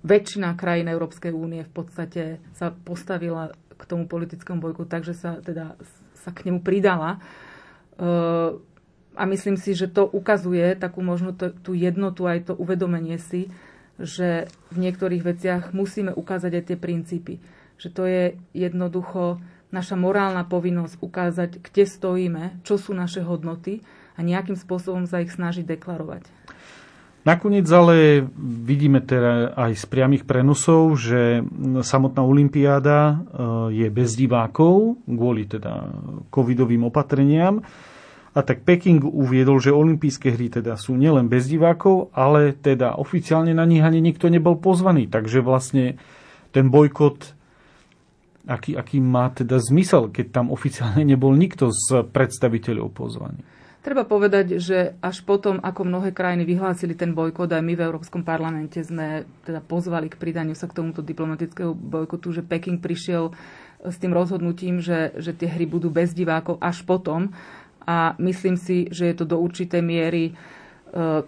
[0.02, 2.22] väčšina krajín Európskej únie v podstate
[2.54, 5.74] sa postavila k tomu politickému bojku, takže sa teda
[6.18, 7.18] sa k nemu pridala.
[9.18, 13.50] A myslím si, že to ukazuje takú možno tú jednotu, aj to uvedomenie si,
[13.98, 17.34] že v niektorých veciach musíme ukázať aj tie princípy.
[17.82, 18.24] Že to je
[18.54, 23.84] jednoducho naša morálna povinnosť ukázať, kde stojíme, čo sú naše hodnoty
[24.16, 26.26] a nejakým spôsobom sa ich snažiť deklarovať.
[27.28, 31.44] Nakoniec ale vidíme teda aj z priamých prenosov, že
[31.84, 33.14] samotná Olympiáda e,
[33.84, 35.92] je bez divákov kvôli teda
[36.32, 37.60] covidovým opatreniam.
[38.32, 43.50] A tak Peking uviedol, že olympijské hry teda sú nielen bez divákov, ale teda oficiálne
[43.52, 45.10] na nich ani nikto nebol pozvaný.
[45.10, 45.98] Takže vlastne
[46.54, 47.37] ten bojkot,
[48.48, 53.44] aký, aký má teda zmysel, keď tam oficiálne nebol nikto z predstaviteľov pozvaný.
[53.78, 58.26] Treba povedať, že až potom, ako mnohé krajiny vyhlásili ten bojkot, aj my v Európskom
[58.26, 63.30] parlamente sme teda pozvali k pridaniu sa k tomuto diplomatickému bojkotu, že Peking prišiel
[63.78, 67.30] s tým rozhodnutím, že, že tie hry budú bez divákov až potom
[67.86, 70.32] a myslím si, že je to do určitej miery e,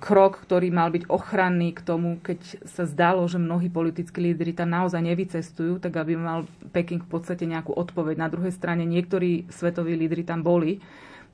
[0.01, 4.73] krok, ktorý mal byť ochranný k tomu, keď sa zdalo, že mnohí politickí lídry tam
[4.73, 8.17] naozaj nevycestujú, tak aby mal Peking v podstate nejakú odpoveď.
[8.17, 10.81] Na druhej strane niektorí svetoví lídry tam boli,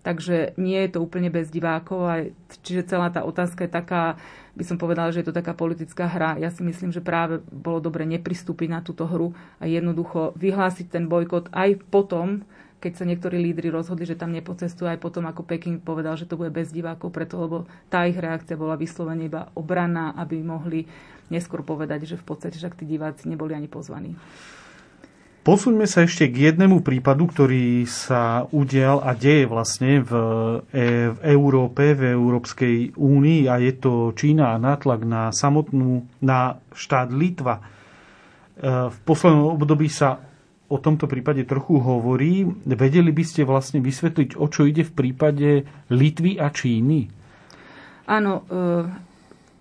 [0.02, 2.00] takže nie je to úplne bez divákov.
[2.02, 2.14] A
[2.66, 4.18] čiže celá tá otázka je taká,
[4.58, 6.34] by som povedala, že je to taká politická hra.
[6.42, 11.06] Ja si myslím, že práve bolo dobre nepristúpiť na túto hru a jednoducho vyhlásiť ten
[11.06, 12.42] bojkot aj potom,
[12.86, 16.38] keď sa niektorí lídry rozhodli, že tam nepocestujú aj potom, ako Peking povedal, že to
[16.38, 20.86] bude bez divákov, preto lebo tá ich reakcia bola vyslovene iba obranná, aby mohli
[21.26, 24.14] neskôr povedať, že v podstate však tí diváci neboli ani pozvaní.
[25.42, 30.12] Posuňme sa ešte k jednému prípadu, ktorý sa udial a deje vlastne v,
[30.70, 36.58] e, v Európe, v Európskej únii a je to Čína a nátlak na samotnú, na
[36.74, 37.58] štát Litva.
[37.58, 37.62] E,
[38.90, 40.25] v poslednom období sa
[40.66, 42.42] o tomto prípade trochu hovorí.
[42.66, 45.48] Vedeli by ste vlastne vysvetliť, o čo ide v prípade
[45.90, 47.06] Litvy a Číny?
[48.06, 48.86] Áno, e,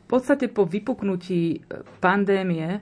[0.05, 1.65] v podstate po vypuknutí
[2.01, 2.79] pandémie e,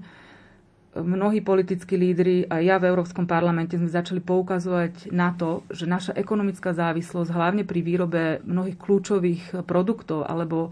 [0.99, 6.15] mnohí politickí lídry a ja v Európskom parlamente sme začali poukazovať na to, že naša
[6.15, 10.71] ekonomická závislosť, hlavne pri výrobe mnohých kľúčových produktov alebo,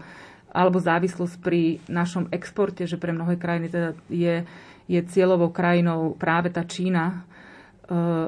[0.52, 4.44] alebo závislosť pri našom exporte, že pre mnohé krajiny teda je,
[4.88, 7.28] je cieľovou krajinou práve tá Čína,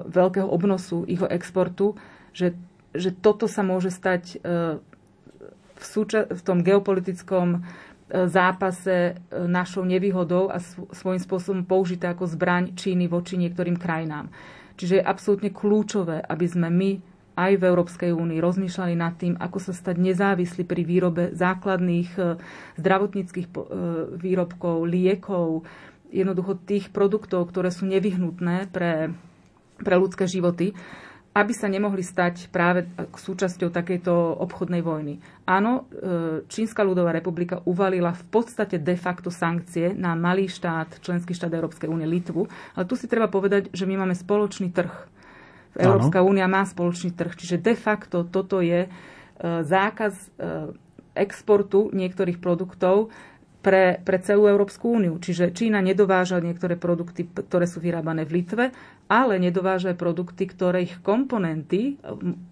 [0.08, 1.96] veľkého obnosu jeho exportu,
[2.34, 2.52] že,
[2.92, 4.78] že toto sa môže stať e,
[5.74, 7.58] v, súča- v tom geopolitickom e,
[8.28, 10.60] zápase našou nevýhodou a
[10.92, 14.28] svojím spôsobom použité ako zbraň Číny voči niektorým krajinám.
[14.74, 16.90] Čiže je absolútne kľúčové, aby sme my
[17.34, 22.38] aj v Európskej únii rozmýšľali nad tým, ako sa stať nezávislí pri výrobe základných
[22.78, 23.50] zdravotníckých
[24.22, 25.66] výrobkov, liekov,
[26.14, 29.10] jednoducho tých produktov, ktoré sú nevyhnutné pre
[29.80, 30.76] pre ľudské životy,
[31.34, 35.18] aby sa nemohli stať práve súčasťou takejto obchodnej vojny.
[35.50, 41.34] Áno, e, Čínska ľudová republika uvalila v podstate de facto sankcie na malý štát, členský
[41.34, 42.46] štát Európskej únie, Litvu,
[42.78, 44.94] ale tu si treba povedať, že my máme spoločný trh.
[45.74, 48.88] Európska únia má spoločný trh, čiže de facto toto je e,
[49.42, 50.26] zákaz e,
[51.18, 53.10] exportu niektorých produktov
[53.64, 55.16] pre, pre celú Európsku úniu.
[55.16, 58.76] Čiže Čína nedováža niektoré produkty, ktoré sú vyrábané v Litve,
[59.08, 61.96] ale nedováža aj produkty, ktoré ich komponenty,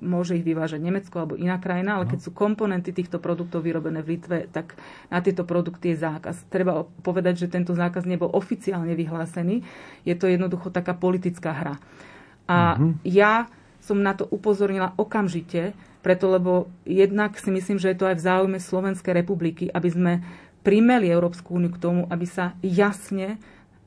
[0.00, 2.10] môže ich vyvážať Nemecko alebo iná krajina, ale no.
[2.16, 4.72] keď sú komponenty týchto produktov vyrobené v Litve, tak
[5.12, 6.48] na tieto produkty je zákaz.
[6.48, 9.60] Treba povedať, že tento zákaz nebol oficiálne vyhlásený.
[10.08, 11.76] Je to jednoducho taká politická hra.
[12.48, 12.96] A uh-huh.
[13.04, 13.52] ja
[13.84, 18.26] som na to upozornila okamžite, preto lebo jednak si myslím, že je to aj v
[18.26, 20.12] záujme Slovenskej republiky, aby sme
[20.62, 23.38] primeli Európsku úniu k tomu, aby sa jasne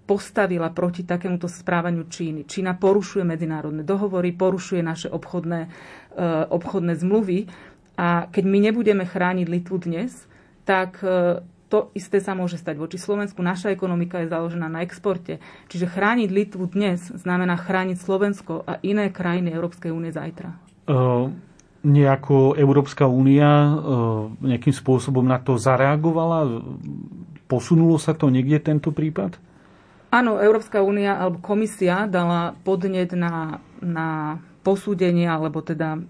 [0.05, 2.45] postavila proti takémuto správaniu Číny.
[2.45, 7.49] Čína porušuje medzinárodné dohovory, porušuje naše obchodné, uh, obchodné zmluvy
[7.97, 10.13] a keď my nebudeme chrániť Litvu dnes,
[10.61, 11.41] tak uh,
[11.73, 13.41] to isté sa môže stať voči Slovensku.
[13.41, 15.41] Naša ekonomika je založená na exporte.
[15.73, 20.53] Čiže chrániť Litvu dnes znamená chrániť Slovensko a iné krajiny Európskej únie zajtra.
[20.85, 21.33] Uh,
[21.85, 23.77] nejako Európska únia uh,
[24.41, 26.65] nejakým spôsobom na to zareagovala?
[27.45, 29.37] Posunulo sa to niekde tento prípad?
[30.09, 36.01] Áno, Európska únia alebo komisia dala podnet na, na posúdenie alebo teda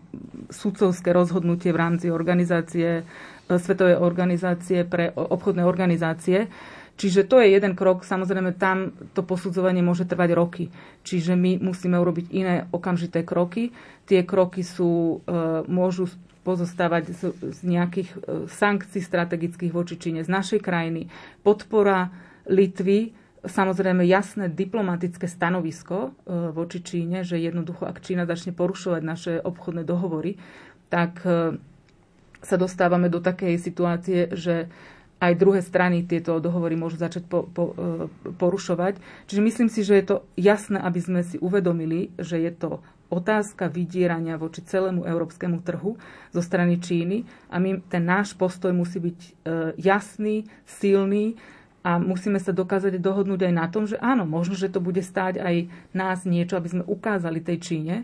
[0.47, 3.03] sudcovské rozhodnutie v rámci organizácie, e,
[3.49, 6.47] Svetovej organizácie pre obchodné organizácie.
[6.95, 10.63] Čiže to je jeden krok, samozrejme tam to posudzovanie môže trvať roky.
[11.03, 13.75] Čiže my musíme urobiť iné okamžité kroky.
[14.07, 16.07] Tie kroky sú, e, môžu
[16.47, 18.17] pozostávať z, z nejakých e,
[18.47, 21.11] sankcií strategických voči Číne z našej krajiny,
[21.43, 22.15] podpora
[22.47, 23.11] Litvy
[23.43, 26.09] samozrejme jasné diplomatické stanovisko e,
[26.55, 30.39] voči Číne, že jednoducho, ak Čína začne porušovať naše obchodné dohovory,
[30.87, 31.25] tak
[32.45, 34.69] sa dostávame do takej situácie, že
[35.19, 38.99] aj druhé strany tieto dohovory môžu začať po, po, e, porušovať.
[39.31, 43.71] Čiže myslím si, že je to jasné, aby sme si uvedomili, že je to otázka
[43.71, 45.95] vydierania voči celému európskemu trhu
[46.33, 49.19] zo strany Číny a my, ten náš postoj musí byť
[49.77, 51.37] jasný, silný
[51.85, 55.37] a musíme sa dokázať dohodnúť aj na tom, že áno, možno, že to bude stáť
[55.37, 57.95] aj nás niečo, aby sme ukázali tej Číne,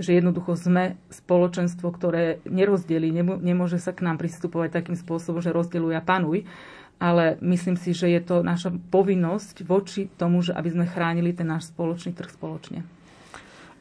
[0.00, 3.08] že jednoducho sme spoločenstvo, ktoré nerozdeli,
[3.40, 6.44] nemôže sa k nám pristupovať takým spôsobom, že rozdeluj a panuj,
[6.96, 11.48] ale myslím si, že je to naša povinnosť voči tomu, že aby sme chránili ten
[11.48, 12.80] náš spoločný trh spoločne.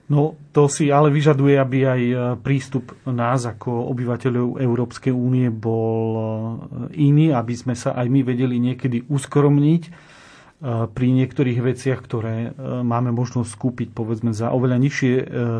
[0.05, 6.05] No to si ale vyžaduje, aby aj e, prístup nás ako obyvateľov Európskej únie bol
[6.13, 6.21] e,
[7.09, 10.13] iný, aby sme sa aj my vedeli niekedy uskromniť
[10.65, 15.13] pri niektorých veciach, ktoré máme možnosť skúpiť povedzme za oveľa nižšie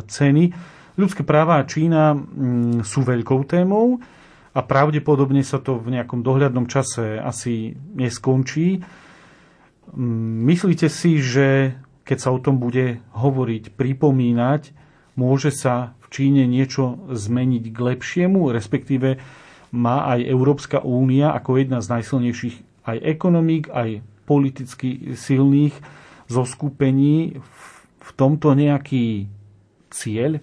[0.10, 0.44] ceny.
[0.96, 4.00] Ľudské práva a Čína mm, sú veľkou témou
[4.56, 8.80] a pravdepodobne sa to v nejakom dohľadnom čase asi neskončí.
[9.92, 11.76] Mm, myslíte si, že
[12.08, 14.72] keď sa o tom bude hovoriť, pripomínať,
[15.20, 19.20] môže sa v Číne niečo zmeniť k lepšiemu, respektíve
[19.76, 22.56] má aj Európska únia ako jedna z najsilnejších
[22.88, 25.74] aj ekonomík, aj politicky silných
[26.26, 27.38] zoskupení
[28.02, 29.30] v tomto nejaký
[29.94, 30.42] cieľ?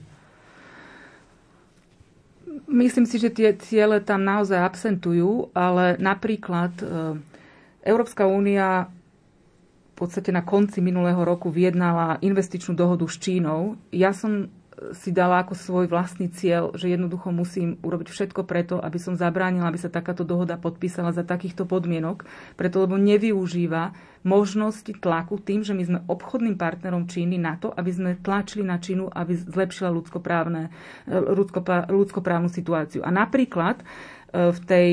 [2.70, 6.84] Myslím si, že tie ciele tam naozaj absentujú, ale napríklad e,
[7.84, 8.88] Európska únia
[10.02, 13.78] podstate na konci minulého roku vyjednala investičnú dohodu s Čínou.
[13.94, 14.50] Ja som
[14.90, 19.70] si dala ako svoj vlastný cieľ, že jednoducho musím urobiť všetko preto, aby som zabránila,
[19.70, 22.26] aby sa takáto dohoda podpísala za takýchto podmienok,
[22.58, 23.94] preto lebo nevyužíva
[24.26, 28.82] možnosti tlaku tým, že my sme obchodným partnerom Číny na to, aby sme tlačili na
[28.82, 30.70] Čínu, aby zlepšila ľudskoprávne,
[31.90, 33.06] ľudskoprávnu situáciu.
[33.06, 33.84] A napríklad e,
[34.50, 34.90] v tej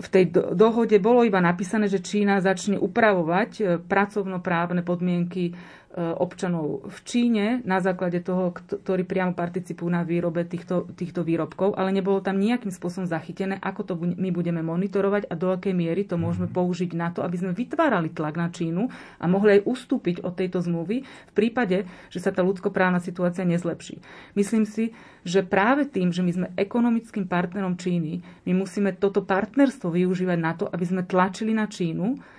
[0.00, 6.86] v tej dohode bolo iba napísané, že Čína začne upravovať e, pracovnoprávne podmienky E, občanov
[6.86, 12.22] v Číne na základe toho, ktorí priamo participujú na výrobe týchto, týchto výrobkov, ale nebolo
[12.22, 16.46] tam nejakým spôsobom zachytené, ako to my budeme monitorovať a do akej miery to môžeme
[16.46, 16.54] mhm.
[16.54, 18.86] použiť na to, aby sme vytvárali tlak na Čínu
[19.18, 23.98] a mohli aj ustúpiť od tejto zmluvy v prípade, že sa tá ľudskoprávna situácia nezlepší.
[24.38, 24.94] Myslím si,
[25.26, 30.54] že práve tým, že my sme ekonomickým partnerom Číny, my musíme toto partnerstvo využívať na
[30.54, 32.38] to, aby sme tlačili na Čínu,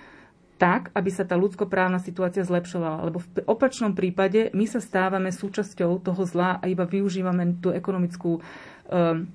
[0.62, 3.02] tak, aby sa tá ľudskoprávna situácia zlepšovala.
[3.10, 8.38] Lebo v opačnom prípade my sa stávame súčasťou toho zla a iba využívame tú ekonomickú
[8.38, 9.26] um,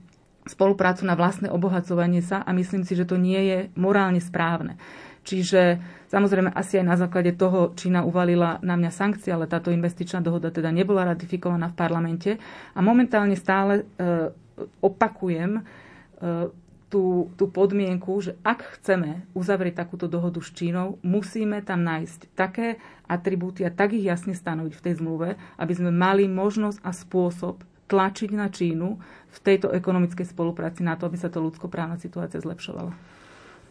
[0.47, 4.79] spoluprácu na vlastné obohacovanie sa a myslím si, že to nie je morálne správne.
[5.27, 10.23] Čiže samozrejme asi aj na základe toho Čína uvalila na mňa sankcie, ale táto investičná
[10.23, 12.39] dohoda teda nebola ratifikovaná v parlamente
[12.71, 14.31] a momentálne stále uh,
[14.79, 16.47] opakujem, uh,
[16.87, 22.79] tú, tú podmienku, že ak chceme uzavrieť takúto dohodu s Čínou, musíme tam nájsť také
[23.07, 25.29] atribúty a tak ich jasne stanoviť v tej zmluve,
[25.59, 27.55] aby sme mali možnosť a spôsob
[27.87, 28.87] tlačiť na Čínu
[29.31, 32.91] v tejto ekonomickej spolupráci na to, aby sa to ľudskoprávna situácia zlepšovala.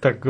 [0.00, 0.24] Tak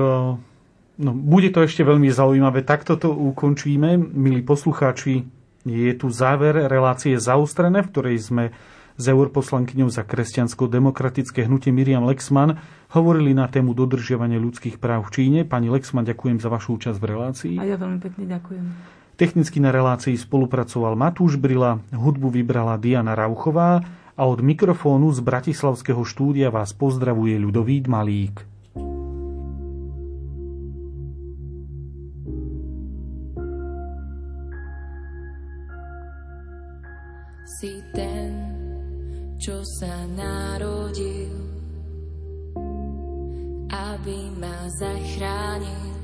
[0.98, 2.62] no, bude to ešte veľmi zaujímavé.
[2.62, 3.98] Takto to ukončíme.
[3.98, 5.26] Milí poslucháči,
[5.66, 8.44] je tu záver relácie zaustrené, v ktorej sme
[8.96, 12.56] s europoslankyňou za kresťansko-demokratické hnutie Miriam Lexman
[12.92, 15.40] hovorili na tému dodržiavania ľudských práv v Číne.
[15.44, 17.56] Pani Lexman, ďakujem za vašu účasť v relácii.
[17.60, 18.64] A ja veľmi pekne ďakujem.
[19.16, 23.80] Technicky na relácii spolupracoval Matúš Brila, hudbu vybrala Diana Rauchová
[24.12, 28.55] a od mikrofónu z Bratislavského štúdia vás pozdravuje Ľudovít Malík.
[39.46, 41.30] Čo sa narodil,
[43.70, 45.94] aby ma zachránil,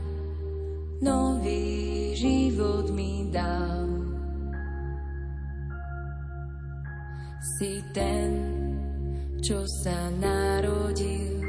[1.03, 3.83] nový život mi dal.
[7.59, 8.31] Si ten,
[9.43, 11.43] čo sa narodil,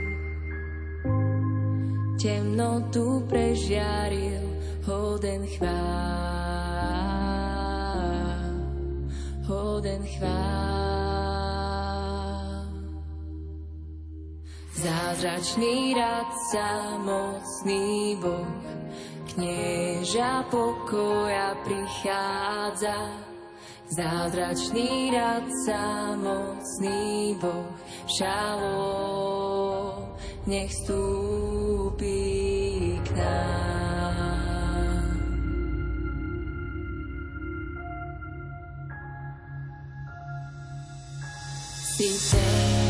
[2.18, 4.41] temnotu prežiaril,
[4.82, 5.78] hoden chvál,
[9.46, 10.83] hoden chvál.
[14.84, 18.52] Zázračný radca, mocný Boh,
[19.32, 23.16] knieža pokoja prichádza.
[23.88, 25.80] Zázračný radca,
[26.20, 27.72] mocný Boh,
[28.12, 30.04] šalom,
[30.52, 32.20] nech stúpi
[33.08, 35.16] k nám.
[41.72, 42.83] Si ten,